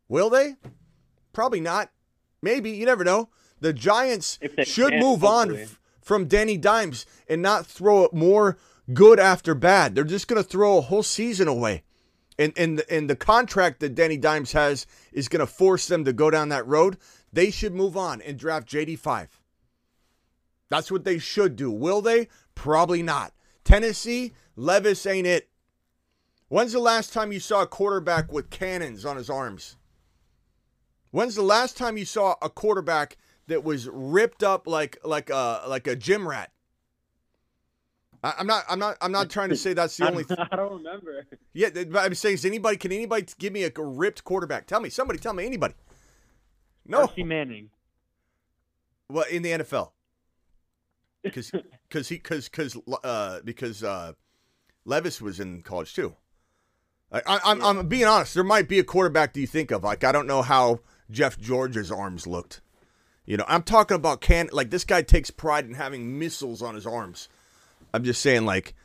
[0.07, 0.55] Will they?
[1.33, 1.91] Probably not.
[2.41, 2.71] Maybe.
[2.71, 3.29] You never know.
[3.59, 8.57] The Giants should can, move on f- from Danny Dimes and not throw up more
[8.93, 9.95] good after bad.
[9.95, 11.83] They're just going to throw a whole season away.
[12.37, 16.13] And, and, and the contract that Danny Dimes has is going to force them to
[16.13, 16.97] go down that road.
[17.31, 19.27] They should move on and draft JD5.
[20.69, 21.71] That's what they should do.
[21.71, 22.27] Will they?
[22.55, 23.33] Probably not.
[23.63, 25.49] Tennessee, Levis ain't it.
[26.47, 29.77] When's the last time you saw a quarterback with cannons on his arms?
[31.11, 33.17] When's the last time you saw a quarterback
[33.47, 36.51] that was ripped up like like a like a gym rat?
[38.37, 40.23] I'm not I'm not I'm not trying to say that's the only.
[40.23, 41.25] don't, I don't remember.
[41.53, 42.77] Yeah, but I'm saying, is anybody?
[42.77, 44.67] Can anybody give me a ripped quarterback?
[44.67, 45.75] Tell me, somebody, tell me, anybody.
[46.85, 47.69] No, Archie Manning.
[49.09, 49.91] well, in the NFL,
[51.23, 51.51] because
[51.89, 54.13] because he because because uh because uh
[54.85, 56.15] Levis was in college too.
[57.11, 58.33] I, I, I'm I'm being honest.
[58.33, 59.83] There might be a quarterback that you think of.
[59.83, 60.79] Like I don't know how
[61.11, 62.61] Jeff George's arms looked.
[63.25, 66.75] You know, I'm talking about can like this guy takes pride in having missiles on
[66.75, 67.29] his arms.
[67.95, 68.75] I'm just saying, like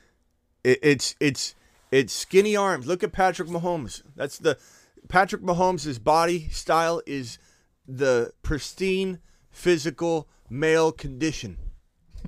[0.63, 1.57] it, it's it's
[1.91, 2.87] it's skinny arms.
[2.87, 4.03] Look at Patrick Mahomes.
[4.15, 4.57] That's the
[5.09, 7.39] Patrick Mahomes' body style is
[7.89, 9.19] the pristine
[9.51, 11.59] physical male condition.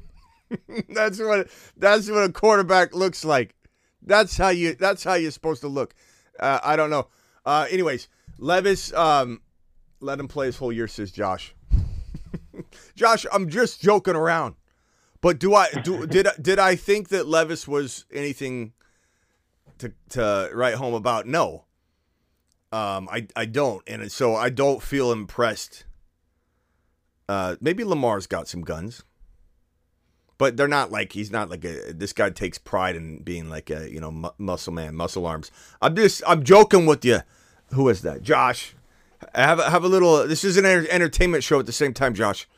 [0.89, 3.55] that's what that's what a quarterback looks like.
[4.03, 5.95] That's how you that's how you're supposed to look.
[6.41, 7.07] Uh, I don't know.
[7.47, 8.09] Uh, anyways,
[8.39, 9.41] Levis, um,
[10.01, 11.55] let him play his whole year, says Josh.
[12.97, 14.57] Josh, I'm just joking around.
[15.23, 18.75] But do I do did I- did I think that Levis was anything
[19.79, 21.27] to to write home about?
[21.27, 21.65] No.
[22.73, 25.85] Um, I I don't, and so I don't feel impressed.
[27.29, 29.05] Uh, maybe Lamar's got some guns,
[30.39, 31.93] but they're not like he's not like a.
[31.93, 35.51] This guy takes pride in being like a you know mu- muscle man, muscle arms.
[35.83, 37.21] I'm just I'm joking with you.
[37.75, 38.75] Who is that, Josh?
[39.35, 40.27] Have a- have a little.
[40.27, 42.49] This is an enter- entertainment show at the same time, Josh.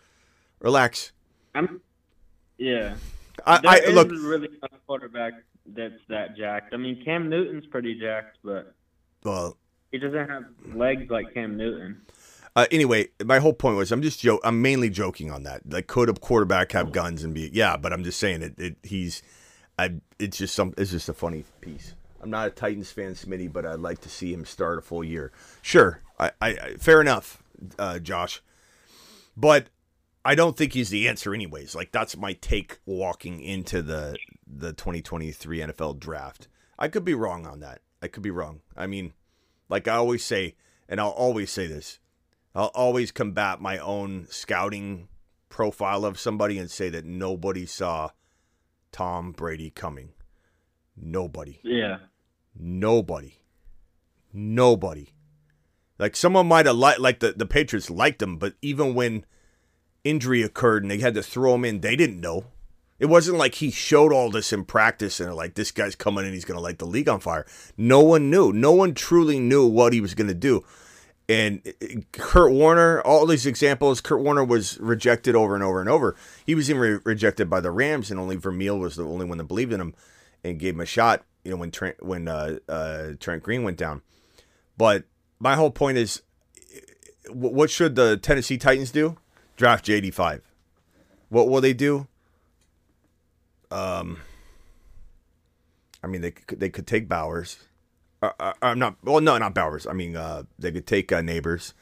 [0.60, 1.10] Relax.
[1.56, 1.80] I'm.
[2.58, 2.94] Yeah.
[3.46, 4.08] I, There I is look.
[4.10, 5.32] really not a quarterback
[5.66, 6.72] that's that jacked.
[6.72, 8.74] I mean, Cam Newton's pretty jacked, but
[9.24, 9.56] Well,
[9.90, 10.44] he doesn't have
[10.74, 12.02] legs like Cam Newton.
[12.56, 15.62] Uh, anyway, my whole point was I'm just jo- I'm mainly joking on that.
[15.68, 17.50] Like, could a quarterback have guns and be?
[17.52, 18.54] Yeah, but I'm just saying it.
[18.58, 19.22] it he's,
[19.76, 19.94] I.
[20.20, 20.72] It's just some.
[20.78, 21.94] It's just a funny piece.
[22.22, 25.02] I'm not a Titans fan, Smitty, but I'd like to see him start a full
[25.02, 25.32] year.
[25.62, 26.30] Sure, I.
[26.40, 27.42] I, I fair enough,
[27.76, 28.40] uh, Josh.
[29.36, 29.66] But
[30.24, 31.74] I don't think he's the answer, anyways.
[31.74, 34.16] Like that's my take walking into the
[34.46, 36.48] the 2023 NFL draft.
[36.78, 37.80] I could be wrong on that.
[38.02, 38.60] I could be wrong.
[38.76, 39.12] I mean,
[39.68, 40.56] like I always say,
[40.88, 41.98] and I'll always say this.
[42.54, 45.08] I'll always combat my own scouting
[45.48, 48.10] profile of somebody and say that nobody saw
[48.92, 50.10] Tom Brady coming.
[50.96, 51.60] Nobody.
[51.62, 51.98] Yeah.
[52.56, 53.38] Nobody.
[54.32, 55.12] Nobody.
[55.98, 59.24] Like someone might have liked, like the, the Patriots liked him, but even when
[60.04, 62.44] injury occurred and they had to throw him in, they didn't know.
[63.00, 66.32] It wasn't like he showed all this in practice and like this guy's coming in,
[66.32, 67.44] he's going to light the league on fire.
[67.76, 68.52] No one knew.
[68.52, 70.64] No one truly knew what he was going to do.
[71.28, 75.88] And uh, Kurt Warner, all these examples, Kurt Warner was rejected over and over and
[75.88, 76.14] over.
[76.44, 79.38] He was even re- rejected by the Rams, and only Vermeil was the only one
[79.38, 79.94] that believed in him
[80.44, 81.24] and gave him a shot.
[81.42, 84.02] You know when Trent when uh, uh, Trent Green went down.
[84.76, 85.04] But
[85.38, 86.22] my whole point is,
[87.30, 89.16] what should the Tennessee Titans do?
[89.56, 90.42] Draft JD five.
[91.28, 92.06] What will they do?
[93.70, 94.18] Um,
[96.02, 97.58] I mean they they could take Bowers.
[98.24, 98.96] Uh, uh, I'm not.
[99.02, 99.86] Well, no, not Bowers.
[99.86, 101.74] I mean, uh, they could take uh, Nabers.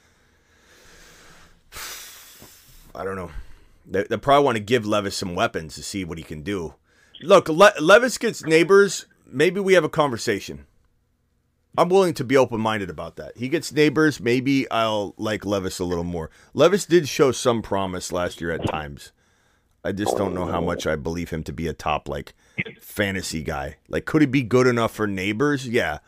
[2.94, 3.30] I don't know.
[3.86, 6.74] They, they probably want to give Levis some weapons to see what he can do.
[7.20, 9.04] Look, Le- Levis gets Nabers.
[9.24, 10.66] Maybe we have a conversation.
[11.76, 13.36] I'm willing to be open minded about that.
[13.36, 14.20] He gets Nabers.
[14.20, 16.30] Maybe I'll like Levis a little more.
[16.52, 19.12] Levis did show some promise last year at times.
[19.84, 22.34] I just don't know how much I believe him to be a top like
[22.80, 23.76] fantasy guy.
[23.88, 25.66] Like, could he be good enough for Nabers?
[25.68, 25.98] Yeah.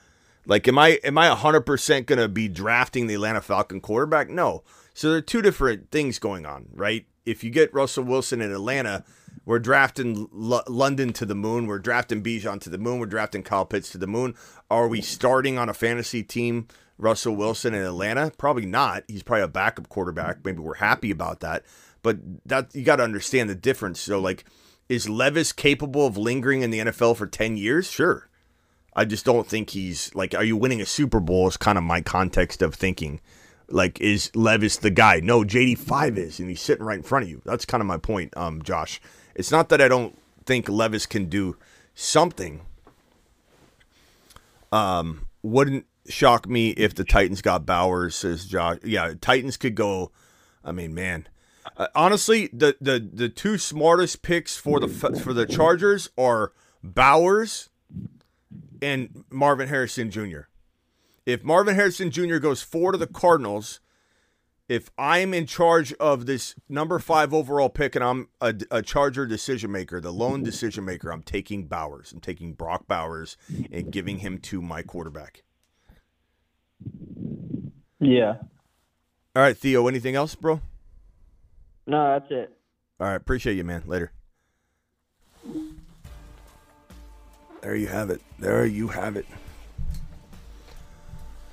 [0.46, 4.28] Like, am I am I hundred percent gonna be drafting the Atlanta Falcon quarterback?
[4.28, 4.62] No.
[4.92, 7.06] So there are two different things going on, right?
[7.24, 9.02] If you get Russell Wilson in Atlanta,
[9.44, 11.66] we're drafting L- London to the moon.
[11.66, 12.98] We're drafting Bijan to the moon.
[12.98, 14.34] We're drafting Kyle Pitts to the moon.
[14.70, 16.68] Are we starting on a fantasy team
[16.98, 18.32] Russell Wilson in Atlanta?
[18.38, 19.04] Probably not.
[19.08, 20.44] He's probably a backup quarterback.
[20.44, 21.64] Maybe we're happy about that.
[22.02, 24.00] But that you got to understand the difference.
[24.00, 24.44] So like,
[24.88, 27.90] is Levis capable of lingering in the NFL for ten years?
[27.90, 28.28] Sure.
[28.96, 30.34] I just don't think he's like.
[30.34, 31.48] Are you winning a Super Bowl?
[31.48, 33.20] Is kind of my context of thinking.
[33.68, 35.20] Like, is Levis the guy?
[35.20, 37.40] No, JD five is, and he's sitting right in front of you.
[37.46, 39.00] That's kind of my point, um, Josh.
[39.34, 40.16] It's not that I don't
[40.46, 41.56] think Levis can do
[41.94, 42.60] something.
[44.72, 48.78] Um, wouldn't shock me if the Titans got Bowers, says Josh.
[48.84, 50.10] Yeah, Titans could go.
[50.64, 51.28] I mean, man,
[51.76, 57.70] uh, honestly, the the the two smartest picks for the for the Chargers are Bowers
[58.82, 60.42] and Marvin Harrison Jr.
[61.26, 62.36] If Marvin Harrison Jr.
[62.36, 63.80] goes four to the Cardinals,
[64.68, 69.26] if I'm in charge of this number five overall pick and I'm a, a Charger
[69.26, 72.12] decision maker, the lone decision maker, I'm taking Bowers.
[72.12, 73.36] I'm taking Brock Bowers
[73.70, 75.42] and giving him to my quarterback.
[78.00, 78.36] Yeah.
[79.36, 80.60] All right, Theo, anything else, bro?
[81.86, 82.56] No, that's it.
[83.00, 83.82] All right, appreciate you, man.
[83.86, 84.12] Later.
[87.60, 88.22] There you have it.
[88.38, 89.26] There you have it.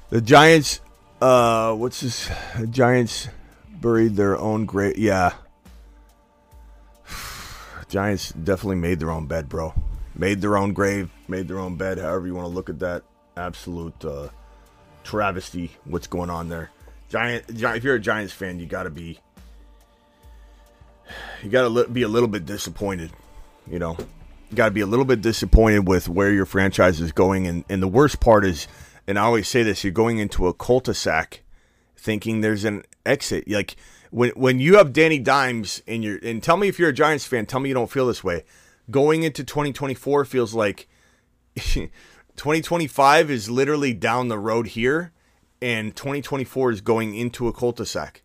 [0.10, 0.82] The Giants,
[1.22, 2.30] uh, what's this?
[2.70, 3.30] Giants
[3.70, 4.98] buried their own grave.
[4.98, 5.34] Yeah.
[7.90, 9.74] Giants definitely made their own bed, bro.
[10.16, 13.04] Made their own grave, made their own bed, however you want to look at that.
[13.38, 14.30] Absolute uh,
[15.04, 16.70] travesty, what's going on there.
[17.10, 19.20] Giant, if you're a Giants fan, you got to be
[21.44, 23.12] you got to be a little bit disappointed.
[23.70, 23.98] You know,
[24.50, 27.48] you got to be a little bit disappointed with where your franchise is going.
[27.48, 28.68] And, and the worst part is,
[29.12, 31.44] and I always say this, you're going into a cul-de-sac
[31.98, 33.44] thinking there's an exit.
[33.46, 33.76] Like
[34.10, 37.26] when when you have Danny Dimes in your and tell me if you're a Giants
[37.26, 38.46] fan, tell me you don't feel this way.
[38.90, 40.88] Going into 2024 feels like
[41.56, 45.12] 2025 is literally down the road here
[45.62, 48.24] and 2024 is going into a cul-de-sac.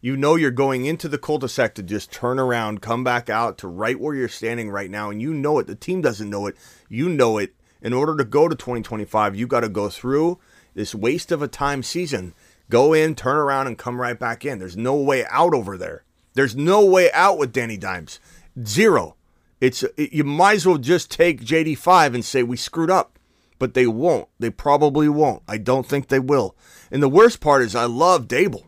[0.00, 3.66] You know you're going into the cul-de-sac to just turn around, come back out to
[3.66, 5.66] right where you're standing right now, and you know it.
[5.66, 6.56] The team doesn't know it.
[6.88, 7.56] You know it.
[7.80, 10.38] In order to go to 2025, you got to go through
[10.74, 12.34] this waste of a time season.
[12.70, 14.58] Go in, turn around, and come right back in.
[14.58, 16.04] There's no way out over there.
[16.34, 18.20] There's no way out with Danny Dimes.
[18.64, 19.16] Zero.
[19.60, 23.18] It's it, you might as well just take JD5 and say we screwed up,
[23.58, 24.28] but they won't.
[24.38, 25.42] They probably won't.
[25.48, 26.56] I don't think they will.
[26.90, 28.66] And the worst part is I love Daboll.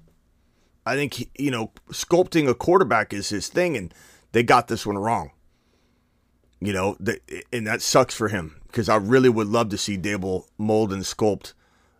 [0.87, 3.93] I think he, you know sculpting a quarterback is his thing, and
[4.33, 5.31] they got this one wrong.
[6.61, 7.21] You know, the,
[7.53, 11.03] and that sucks for him because I really would love to see Daboll mold and
[11.03, 11.55] sculpt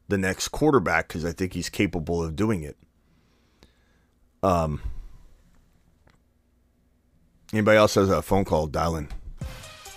[0.09, 2.77] the next quarterback because I think he's capable of doing it.
[4.43, 4.81] Um,
[7.53, 8.67] anybody else has a phone call?
[8.67, 9.09] Dial in.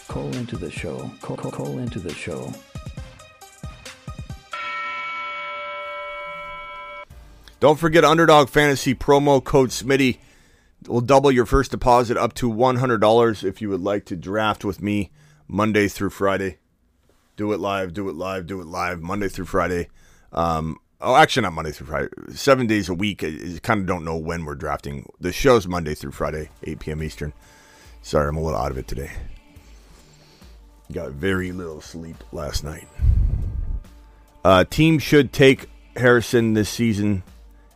[0.07, 1.11] Call into the show.
[1.21, 2.51] Call, call, call into the show.
[7.59, 10.17] Don't forget Underdog Fantasy promo code Smitty
[10.87, 14.81] will double your first deposit up to $100 if you would like to draft with
[14.81, 15.11] me
[15.47, 16.57] Monday through Friday.
[17.35, 19.89] Do it live, do it live, do it live, Monday through Friday.
[20.31, 22.09] Um, oh, actually, not Monday through Friday.
[22.33, 23.23] Seven days a week.
[23.23, 25.09] I kind of don't know when we're drafting.
[25.19, 27.01] The show's Monday through Friday, 8 p.m.
[27.03, 27.33] Eastern.
[28.03, 29.11] Sorry, I'm a little out of it today.
[30.91, 32.87] Got very little sleep last night.
[34.43, 37.23] Uh, team should take Harrison this season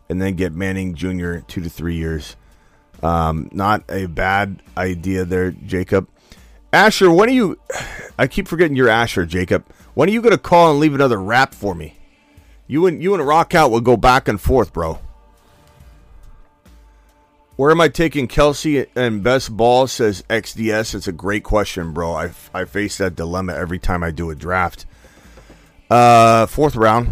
[0.09, 1.39] and then get Manning Jr.
[1.39, 2.35] two to three years.
[3.01, 6.07] Um, not a bad idea there, Jacob.
[6.74, 7.59] Asher, when are you?
[8.20, 9.65] I keep forgetting you're Asher, Jacob.
[9.93, 11.97] When are you to call and leave another rap for me?
[12.68, 14.99] You and you and Rock Out will go back and forth, bro.
[17.55, 19.88] Where am I taking Kelce and best ball?
[19.88, 20.93] Says XDS.
[20.93, 22.13] It's a great question, bro.
[22.13, 24.86] I, I face that dilemma every time I do a draft.
[25.89, 27.09] Uh, fourth round.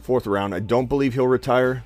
[0.00, 0.54] Fourth round.
[0.54, 1.84] I don't believe he'll retire,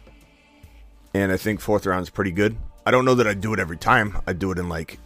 [1.13, 2.57] and I think fourth round is pretty good.
[2.87, 4.17] I don't know that I do it every time.
[4.29, 5.01] I do it in like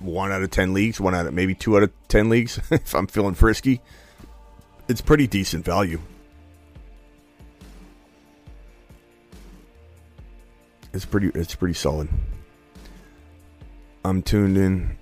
[0.00, 2.92] one out of ten leagues, one out of maybe two out of ten leagues if
[2.94, 3.80] I'm feeling frisky.
[4.88, 6.00] It's pretty decent value.
[10.92, 11.30] It's pretty.
[11.34, 12.08] It's pretty solid.
[14.04, 14.98] I'm tuned in.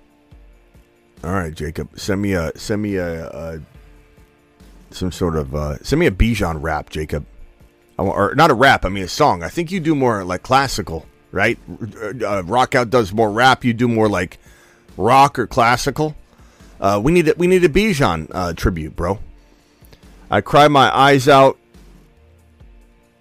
[1.23, 1.97] All right, Jacob.
[1.97, 3.61] Send me a send me a, a
[4.91, 7.25] some sort of uh, send me a Bijan rap, Jacob.
[7.97, 8.85] Or not a rap.
[8.85, 9.41] I mean a song.
[9.41, 11.57] I think you do more like classical, right?
[12.23, 13.63] Uh, rock out does more rap.
[13.63, 14.37] You do more like
[14.95, 16.15] rock or classical.
[16.79, 19.19] Uh, we need a, we need a Bijan uh, tribute, bro.
[20.29, 21.57] I cry my eyes out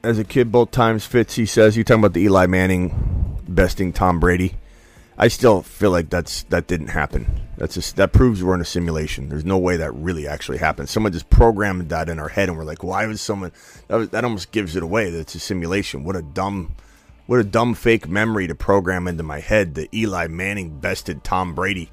[0.02, 1.06] as a kid both times.
[1.06, 1.76] Fitz, he says.
[1.76, 4.54] You talking about the Eli Manning besting Tom Brady?
[5.18, 7.40] I still feel like that's that didn't happen.
[7.56, 9.30] That's just that proves we're in a simulation.
[9.30, 10.90] There's no way that really actually happened.
[10.90, 13.52] Someone just programmed that in our head, and we're like, why was someone?
[13.88, 15.10] That, was, that almost gives it away.
[15.10, 16.04] That it's a simulation.
[16.04, 16.74] What a dumb,
[17.26, 21.54] what a dumb fake memory to program into my head that Eli Manning bested Tom
[21.54, 21.90] Brady.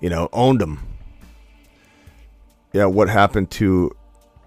[0.00, 0.80] You know, owned him.
[2.72, 3.94] Yeah, what happened to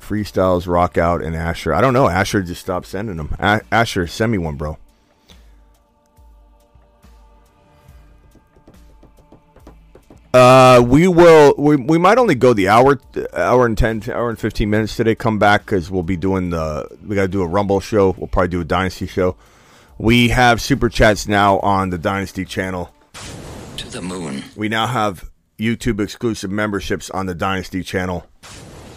[0.01, 1.73] freestyles, rock out, and Asher?
[1.73, 2.09] I don't know.
[2.09, 3.35] Asher just stopped sending them.
[3.39, 4.77] A- Asher, send me one, bro.
[10.33, 11.53] Uh, we will.
[11.57, 12.99] We, we might only go the hour,
[13.33, 15.15] hour and ten, hour and fifteen minutes today.
[15.15, 16.89] Come back because we'll be doing the.
[17.05, 18.13] We got to do a Rumble show.
[18.17, 19.37] We'll probably do a Dynasty show.
[19.97, 22.93] We have super chats now on the Dynasty channel.
[23.77, 24.43] To the moon.
[24.55, 28.27] We now have YouTube exclusive memberships on the Dynasty channel.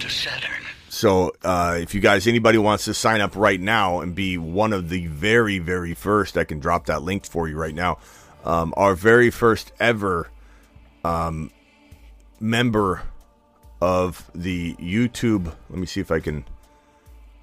[0.01, 0.51] To Saturn.
[0.89, 4.73] So, uh, if you guys, anybody wants to sign up right now and be one
[4.73, 7.99] of the very, very first, I can drop that link for you right now.
[8.45, 10.29] Um, our very first ever
[11.05, 11.53] um,
[12.41, 13.03] member
[13.81, 15.55] of the YouTube.
[15.71, 16.45] Let me see if I can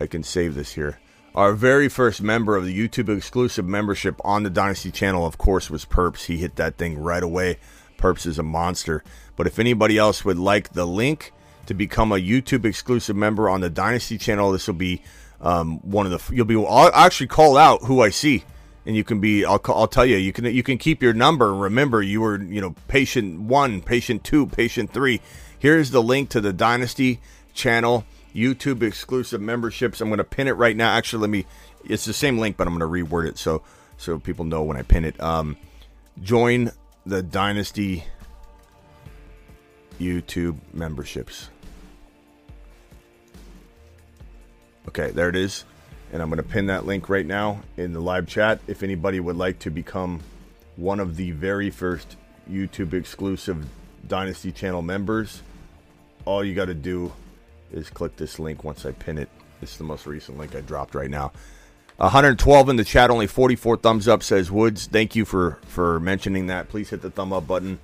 [0.02, 1.00] I can save this here.
[1.36, 5.70] Our very first member of the YouTube exclusive membership on the Dynasty channel, of course,
[5.70, 6.28] was Perps.
[6.28, 7.58] He hit that thing right away.
[7.98, 9.04] Perps is a monster.
[9.36, 11.34] But if anybody else would like the link
[11.66, 15.02] to become a YouTube exclusive member on the Dynasty channel, this will be
[15.42, 16.34] um, one of the.
[16.34, 16.56] You'll be.
[16.56, 18.46] I'll actually call out who I see
[18.86, 21.54] and you can be I'll, I'll tell you you can you can keep your number
[21.54, 25.20] remember you were you know patient 1 patient 2 patient 3
[25.58, 27.20] here's the link to the dynasty
[27.54, 28.06] channel
[28.36, 30.02] youtube exclusive memberships.
[30.02, 30.94] I'm going to pin it right now.
[30.94, 31.46] Actually let me
[31.86, 33.62] it's the same link but i'm going to reword it so
[33.98, 35.20] so people know when i pin it.
[35.22, 35.58] Um
[36.22, 36.72] join
[37.06, 38.04] the dynasty
[40.00, 41.50] youtube memberships.
[44.88, 45.64] Okay there it is.
[46.12, 48.60] And I'm going to pin that link right now in the live chat.
[48.68, 50.22] If anybody would like to become
[50.76, 52.16] one of the very first
[52.50, 53.66] YouTube exclusive
[54.08, 55.42] Dynasty channel members,
[56.26, 57.12] all you got to do
[57.76, 59.30] is click this link once I pin it.
[59.62, 61.32] It's the most recent link I dropped right now.
[61.98, 64.88] 112 in the chat, only 44 thumbs up says Woods.
[64.88, 66.68] Thank you for for mentioning that.
[66.68, 67.80] Please hit the thumb up button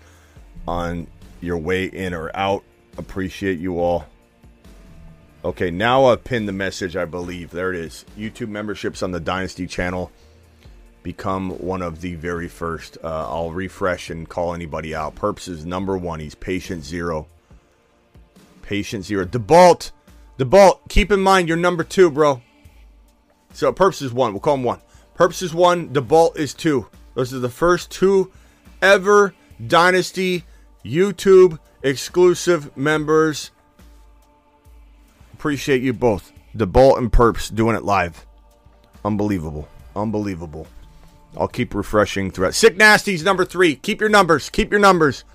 [0.67, 1.07] on
[1.39, 2.63] your way in or out.
[2.97, 4.05] Appreciate you all.
[5.43, 7.51] Okay, now I've pinned the message, I believe.
[7.51, 8.05] There it is.
[8.17, 10.11] YouTube memberships on the Dynasty channel.
[11.01, 12.97] Become one of the very first.
[13.03, 15.15] Uh, I'll refresh and call anybody out.
[15.15, 16.19] Perps is number one.
[16.19, 17.27] He's patient zero.
[18.71, 19.25] Patient zero.
[19.25, 19.91] DeBalt.
[20.39, 22.41] DeBalt, keep in mind you're number two, bro.
[23.51, 24.31] So Perps is one.
[24.31, 24.79] We'll call him one.
[25.13, 25.89] Perps is one.
[25.89, 26.87] DeBalt is two.
[27.13, 28.31] Those are the first two
[28.81, 29.33] ever
[29.67, 30.45] Dynasty
[30.85, 33.51] YouTube exclusive members
[35.33, 36.31] appreciate you both.
[36.55, 38.25] The Bolt and Perps doing it live.
[39.03, 39.67] Unbelievable.
[39.97, 40.65] Unbelievable.
[41.35, 42.55] I'll keep refreshing throughout.
[42.55, 43.75] Sick Nasty's number three.
[43.75, 44.49] Keep your numbers.
[44.49, 45.25] Keep your numbers.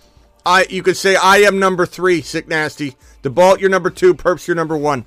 [0.47, 2.95] I you could say I am number three, Sick Nasty.
[3.23, 5.05] The Bolt, you're number two, Perps, you're number one.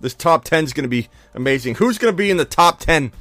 [0.00, 1.76] This top ten is gonna be amazing.
[1.76, 3.12] Who's gonna be in the top ten?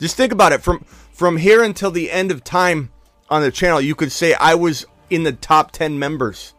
[0.00, 0.62] Just think about it.
[0.62, 0.80] From
[1.12, 2.90] from here until the end of time
[3.28, 6.54] on the channel, you could say I was in the top ten members.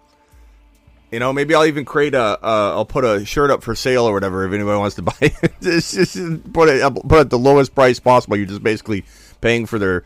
[1.12, 2.22] You know, maybe I'll even create a.
[2.22, 5.14] Uh, I'll put a shirt up for sale or whatever if anybody wants to buy
[5.22, 5.54] it.
[5.62, 8.38] just, just put it put it at the lowest price possible.
[8.38, 9.04] You're just basically
[9.42, 10.04] paying for their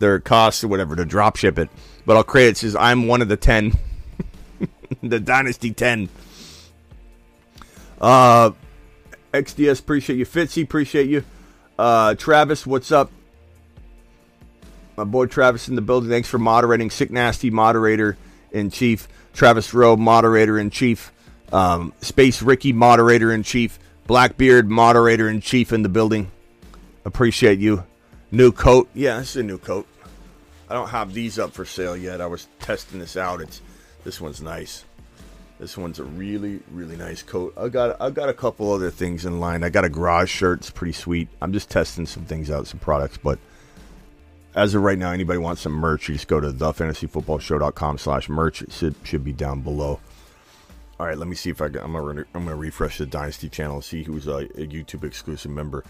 [0.00, 1.70] their costs or whatever to drop ship it.
[2.04, 3.72] But I'll create it says I'm one of the ten.
[5.02, 6.08] the Dynasty 10.
[8.00, 8.52] Uh,
[9.32, 10.26] XDS, appreciate you.
[10.26, 11.24] Fitzy, appreciate you.
[11.78, 13.10] Uh, Travis, what's up?
[14.96, 16.10] My boy Travis in the building.
[16.10, 16.90] Thanks for moderating.
[16.90, 18.16] Sick Nasty, moderator
[18.52, 19.08] in chief.
[19.32, 21.12] Travis Rowe, moderator in chief.
[21.52, 23.78] Um, Space Ricky, moderator in chief.
[24.06, 26.30] Blackbeard, moderator in chief in the building.
[27.04, 27.84] Appreciate you.
[28.30, 28.88] New coat.
[28.92, 29.86] Yeah, is a new coat.
[30.70, 32.20] I don't have these up for sale yet.
[32.20, 33.40] I was testing this out.
[33.40, 33.60] It's
[34.04, 34.84] this one's nice.
[35.58, 37.52] This one's a really, really nice coat.
[37.56, 39.64] I got I got a couple other things in line.
[39.64, 40.60] I got a garage shirt.
[40.60, 41.28] It's pretty sweet.
[41.42, 43.18] I'm just testing some things out, some products.
[43.18, 43.40] But
[44.54, 48.62] as of right now, anybody wants some merch, you just go to thefantasyfootballshow.com slash merch.
[48.62, 50.00] It should, should be down below.
[50.98, 51.78] All right, let me see if I can.
[51.78, 55.84] I'm gonna gonna refresh the Dynasty channel and see who's a, a YouTube exclusive member.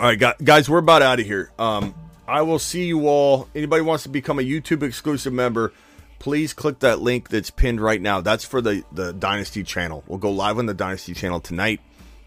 [0.00, 1.50] All right, guys, we're about out of here.
[1.58, 1.94] Um,
[2.26, 3.50] I will see you all.
[3.54, 5.74] Anybody wants to become a YouTube exclusive member,
[6.18, 8.22] please click that link that's pinned right now.
[8.22, 10.02] That's for the the Dynasty channel.
[10.06, 11.82] We'll go live on the Dynasty channel tonight.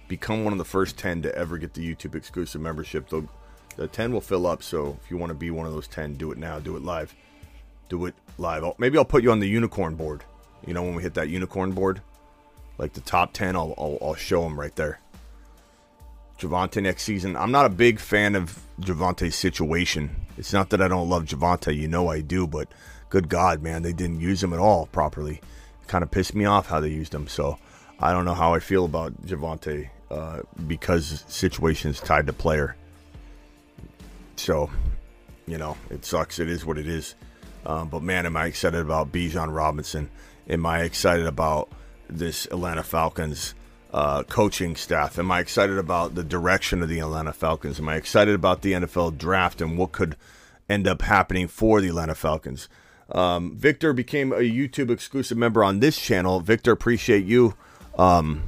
[0.08, 3.10] Become one of the first ten to ever get the YouTube exclusive membership.
[3.10, 3.28] The,
[3.76, 6.14] the ten will fill up, so if you want to be one of those ten,
[6.14, 6.60] do it now.
[6.60, 7.16] Do it live.
[7.90, 8.64] Do it live.
[8.64, 10.24] I'll, maybe I'll put you on the unicorn board.
[10.68, 12.04] You know when we hit that unicorn board,
[12.78, 15.00] like the top ten, I'll I'll, I'll show them right there.
[16.44, 17.36] Javonte next season.
[17.36, 20.16] I'm not a big fan of Javonte's situation.
[20.38, 22.68] It's not that I don't love Javonte, you know I do, but
[23.10, 25.42] good God, man, they didn't use him at all properly.
[25.88, 27.28] Kind of pissed me off how they used him.
[27.28, 27.58] So
[28.00, 32.76] I don't know how I feel about Javonte uh, because situation is tied to player.
[34.36, 34.70] So,
[35.48, 36.40] you know, it sucks.
[36.40, 37.16] It is what it is.
[37.66, 40.10] Um, but man, am I excited about Bijan Robinson?
[40.50, 41.72] Am I excited about
[42.10, 43.54] this Atlanta Falcons?
[43.94, 45.20] Uh, coaching staff?
[45.20, 47.80] Am I excited about the direction of the Atlanta Falcons?
[47.80, 50.18] Am I excited about the NFL draft and what could
[50.68, 52.68] end up happening for the Atlanta Falcons?
[53.12, 56.40] Um, Victor became a YouTube exclusive member on this channel.
[56.40, 57.54] Victor, appreciate you.
[57.98, 58.44] Um,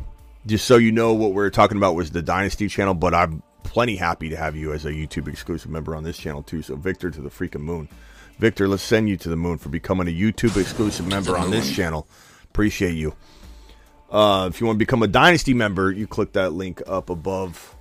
[0.47, 3.43] just so you know, what we are talking about was the Dynasty channel, but I'm
[3.63, 6.61] plenty happy to have you as a YouTube exclusive member on this channel too.
[6.61, 7.89] So, Victor to the freaking moon.
[8.39, 11.71] Victor, let's send you to the moon for becoming a YouTube exclusive member on this
[11.71, 12.07] channel.
[12.43, 13.15] Appreciate you.
[14.09, 17.75] Uh, if you want to become a Dynasty member, you click that link up above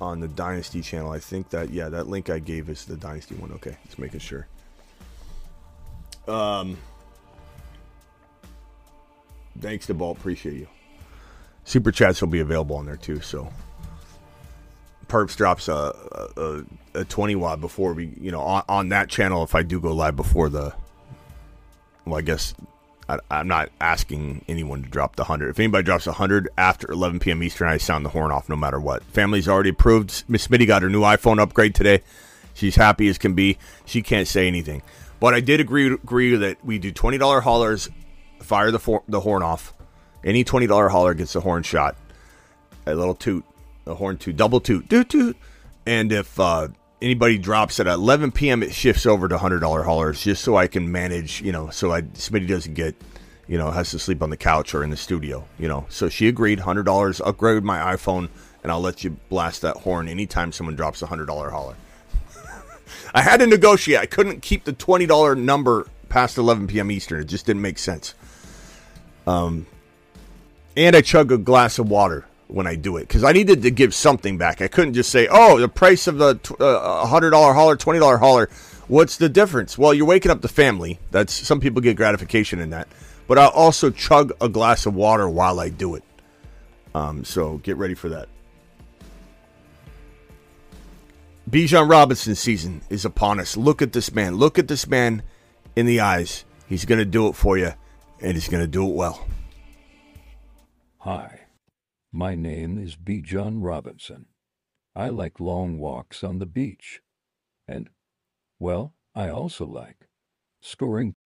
[0.00, 1.10] on the Dynasty channel.
[1.10, 3.52] I think that, yeah, that link I gave is the Dynasty one.
[3.52, 4.46] Okay, just making sure.
[6.28, 6.78] Um,
[9.60, 10.18] thanks to Balt.
[10.18, 10.68] Appreciate you.
[11.64, 13.20] Super chats will be available on there too.
[13.20, 13.50] So,
[15.08, 15.94] Perps drops a,
[16.36, 19.42] a, a 20 watt before we, you know, on, on that channel.
[19.42, 20.74] If I do go live before the,
[22.04, 22.54] well, I guess
[23.08, 25.50] I, am not asking anyone to drop the 100.
[25.50, 27.42] If anybody drops 100 after 11 p.m.
[27.42, 29.02] Eastern, I sound the horn off no matter what.
[29.04, 30.24] Family's already approved.
[30.28, 32.02] Miss Smitty got her new iPhone upgrade today.
[32.54, 33.58] She's happy as can be.
[33.84, 34.82] She can't say anything.
[35.20, 37.88] But I did agree agree that we do $20 haulers,
[38.40, 39.74] fire the, for, the horn off.
[40.24, 41.96] Any $20 hauler gets a horn shot.
[42.86, 43.44] A little toot.
[43.86, 44.36] A horn toot.
[44.36, 44.88] Double toot.
[44.88, 45.36] Toot toot.
[45.86, 46.68] And if uh,
[47.04, 50.66] anybody drops at 11 p.m., it shifts over to hundred dollar haulers just so I
[50.66, 52.96] can manage, you know, so I Smitty doesn't get,
[53.46, 55.86] you know, has to sleep on the couch or in the studio, you know.
[55.90, 58.28] So she agreed, hundred dollars, upgrade my iPhone,
[58.62, 61.76] and I'll let you blast that horn anytime someone drops a hundred dollar hauler.
[63.14, 64.00] I had to negotiate.
[64.00, 66.90] I couldn't keep the twenty dollar number past 11 p.m.
[66.90, 67.20] Eastern.
[67.20, 68.14] It just didn't make sense.
[69.26, 69.66] Um,
[70.76, 73.70] and I chug a glass of water when I do it because I needed to
[73.70, 74.60] give something back.
[74.60, 78.18] I couldn't just say, "Oh, the price of the uh, hundred dollar hauler, twenty dollar
[78.18, 78.48] hauler."
[78.86, 79.78] What's the difference?
[79.78, 80.98] Well, you're waking up the family.
[81.10, 82.88] That's some people get gratification in that,
[83.26, 86.04] but I'll also chug a glass of water while I do it.
[86.94, 88.28] Um, so get ready for that.
[91.50, 93.56] Bijan Robinson season is upon us.
[93.56, 94.36] Look at this man.
[94.36, 95.22] Look at this man
[95.76, 96.44] in the eyes.
[96.68, 97.72] He's going to do it for you,
[98.20, 99.26] and he's going to do it well.
[100.98, 101.33] Hi.
[102.16, 104.26] My name is Bijan Robinson.
[104.94, 107.00] I like long walks on the beach.
[107.66, 107.90] And,
[108.60, 110.06] well, I also like
[110.62, 111.16] scoring.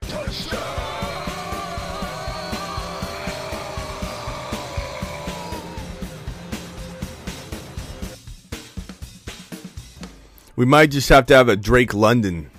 [10.57, 12.51] We might just have to have a Drake London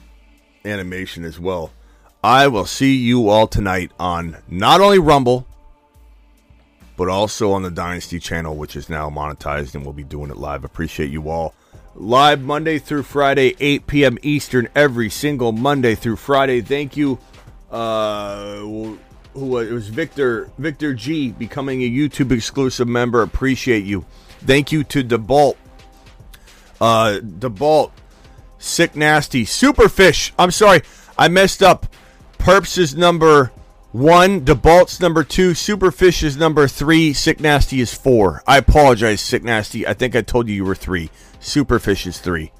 [0.64, 1.72] animation as well.
[2.24, 5.48] I will see you all tonight on not only Rumble,
[7.00, 10.36] but also on the Dynasty channel, which is now monetized and we'll be doing it
[10.36, 10.66] live.
[10.66, 11.54] Appreciate you all.
[11.96, 14.18] Live Monday through Friday, 8 p.m.
[14.22, 16.60] Eastern, every single Monday through Friday.
[16.60, 17.18] Thank you.
[17.72, 18.58] Uh,
[19.34, 23.22] who it was Victor Victor G becoming a YouTube exclusive member.
[23.22, 24.06] Appreciate you.
[24.42, 25.56] Thank you to DeBalt.
[26.82, 27.92] Uh, DeBalt
[28.58, 29.46] Sick Nasty.
[29.46, 30.34] Superfish.
[30.38, 30.82] I'm sorry.
[31.18, 31.86] I messed up.
[32.40, 33.54] Perps is number
[33.92, 34.42] one.
[34.42, 35.52] DeBalt's number two.
[35.52, 37.14] Superfish is number three.
[37.14, 38.44] Sick Nasty is four.
[38.48, 39.88] I apologize, Sick Nasty.
[39.88, 41.10] I think I told you you were three.
[41.40, 42.52] Superfish is three.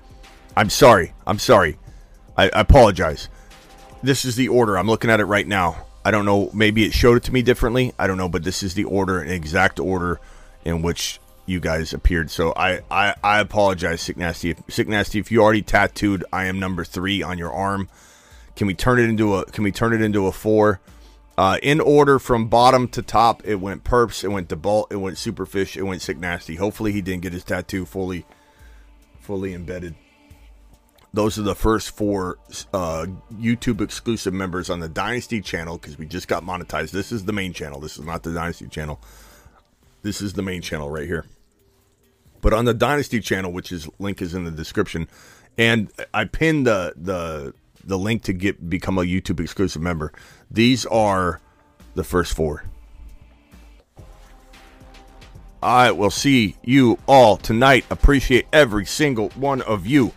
[0.56, 1.14] I'm sorry.
[1.28, 1.78] I'm sorry.
[2.38, 3.30] I, I apologize.
[4.02, 4.78] This is the order.
[4.78, 5.86] I'm looking at it right now.
[6.04, 6.50] I don't know.
[6.54, 7.94] Maybe it showed it to me differently.
[8.00, 10.20] I don't know, but this is the order, an exact order
[10.64, 12.32] in which you guys appeared.
[12.32, 14.52] So I, I, I apologize, Sick Nasty.
[14.52, 17.90] If, Sick Nasty, if you already tattooed, I am number three on your arm.
[18.56, 19.46] Can we turn it into a?
[19.46, 20.80] Can we turn it into a four?
[21.40, 25.16] Uh, in order from bottom to top, it went Perps, it went DeBalt, it went
[25.16, 26.56] Superfish, it went Sick Nasty.
[26.56, 28.26] Hopefully, he didn't get his tattoo fully,
[29.22, 29.96] fully embedded.
[31.14, 32.40] Those are the first four
[32.74, 36.92] uh, YouTube exclusive members on the Dynasty channel because we just got monetized.
[36.92, 37.80] This is the main channel.
[37.80, 39.00] This is not the Dynasty channel.
[40.02, 41.26] This is the main channel right here.
[42.42, 45.08] But on the Dynasty channel, which is link is in the description,
[45.58, 47.54] and I pinned the the
[47.90, 50.14] the link to get become a YouTube exclusive member.
[50.50, 51.42] These are
[51.96, 52.64] the first four.
[55.62, 57.86] I will see you all tonight.
[57.90, 60.14] Appreciate every single one of you.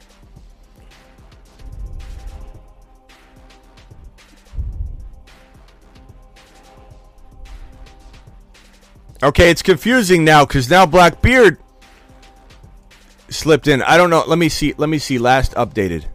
[9.20, 11.58] Okay, it's confusing now because now Blackbeard
[13.30, 13.80] slipped in.
[13.82, 14.24] I don't know.
[14.26, 14.74] Let me see.
[14.76, 15.18] Let me see.
[15.18, 16.11] Last updated.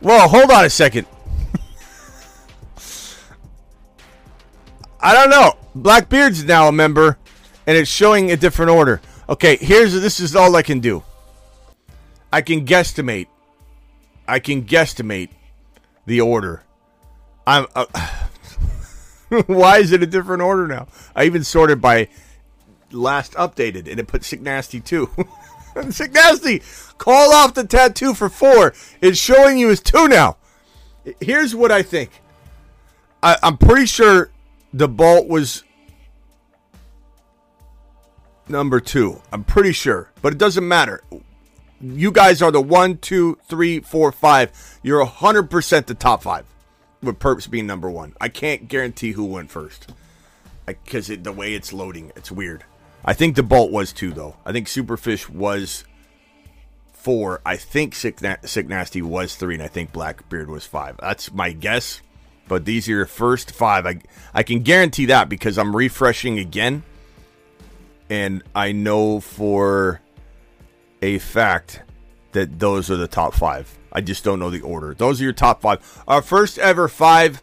[0.00, 1.06] Whoa, hold on a second.
[5.00, 5.56] I don't know.
[5.74, 7.18] Blackbeard's now a member,
[7.66, 9.00] and it's showing a different order.
[9.28, 11.02] Okay, here's this is all I can do.
[12.32, 13.28] I can guesstimate.
[14.26, 15.30] I can guesstimate
[16.06, 16.62] the order.
[17.46, 17.66] I'm.
[17.74, 17.86] Uh,
[19.46, 20.88] why is it a different order now?
[21.14, 22.08] I even sorted by
[22.90, 25.10] last updated, and it put Sick Nasty too.
[25.90, 26.62] Sick Nasty,
[26.98, 28.74] call off the tattoo for four.
[29.00, 30.36] It's showing you as two now.
[31.20, 32.10] Here's what I think.
[33.22, 34.30] I, I'm pretty sure
[34.72, 35.64] the bolt was
[38.48, 39.20] number two.
[39.32, 41.02] I'm pretty sure, but it doesn't matter.
[41.80, 44.78] You guys are the one, two, three, four, five.
[44.82, 46.44] You're hundred percent the top five,
[47.02, 48.14] with Perps being number one.
[48.20, 49.92] I can't guarantee who went first
[50.66, 52.64] because the way it's loading, it's weird.
[53.04, 54.36] I think the bolt was two though.
[54.44, 55.84] I think Superfish was
[56.92, 57.40] four.
[57.46, 60.96] I think Sick, Na- Sick Nasty was three, and I think Blackbeard was five.
[61.00, 62.02] That's my guess.
[62.48, 63.86] But these are your first five.
[63.86, 64.00] I
[64.34, 66.82] I can guarantee that because I'm refreshing again,
[68.08, 70.00] and I know for
[71.02, 71.82] a fact
[72.32, 73.78] that those are the top five.
[73.92, 74.94] I just don't know the order.
[74.94, 76.02] Those are your top five.
[76.06, 77.42] Our first ever five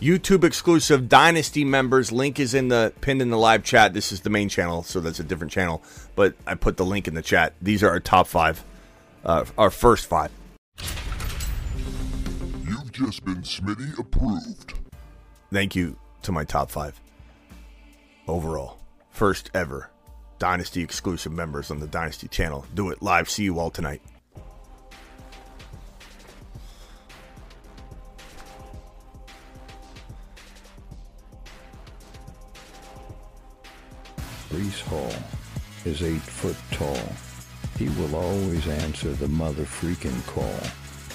[0.00, 2.12] YouTube exclusive Dynasty members.
[2.12, 3.94] Link is in the pinned in the live chat.
[3.94, 5.82] This is the main channel, so that's a different channel.
[6.14, 7.54] But I put the link in the chat.
[7.62, 8.62] These are our top five,
[9.24, 10.30] uh, our first five.
[12.62, 14.74] You've just been Smitty approved.
[15.50, 17.00] Thank you to my top five
[18.28, 18.78] overall.
[19.10, 19.90] First ever
[20.38, 22.66] Dynasty exclusive members on the Dynasty channel.
[22.74, 23.30] Do it live.
[23.30, 24.02] See you all tonight.
[34.56, 35.12] Breece Hall
[35.84, 37.12] is eight foot tall.
[37.76, 40.58] He will always answer the mother freaking call.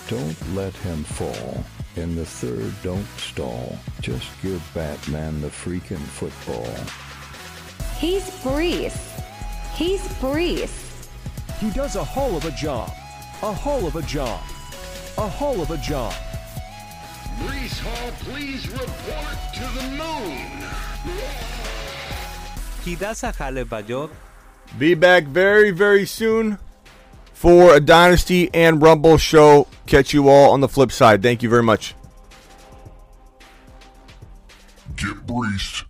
[0.07, 1.63] Don't let him fall.
[1.95, 3.79] In the third, don't stall.
[3.99, 6.69] Just give Batman the freaking football.
[7.97, 9.09] He's Breece.
[9.73, 11.09] He's Breece.
[11.59, 12.91] He does a whole of a job.
[13.41, 14.39] A whole of a job.
[15.17, 16.13] A whole of a job.
[17.39, 21.60] Breece Hall, please report to the moon.
[22.83, 24.11] He does a jale job.
[24.77, 26.57] Be back very, very soon
[27.33, 29.67] for a Dynasty and Rumble show.
[29.85, 31.21] Catch you all on the flip side.
[31.21, 31.93] Thank you very much.
[34.95, 35.83] Get Breece.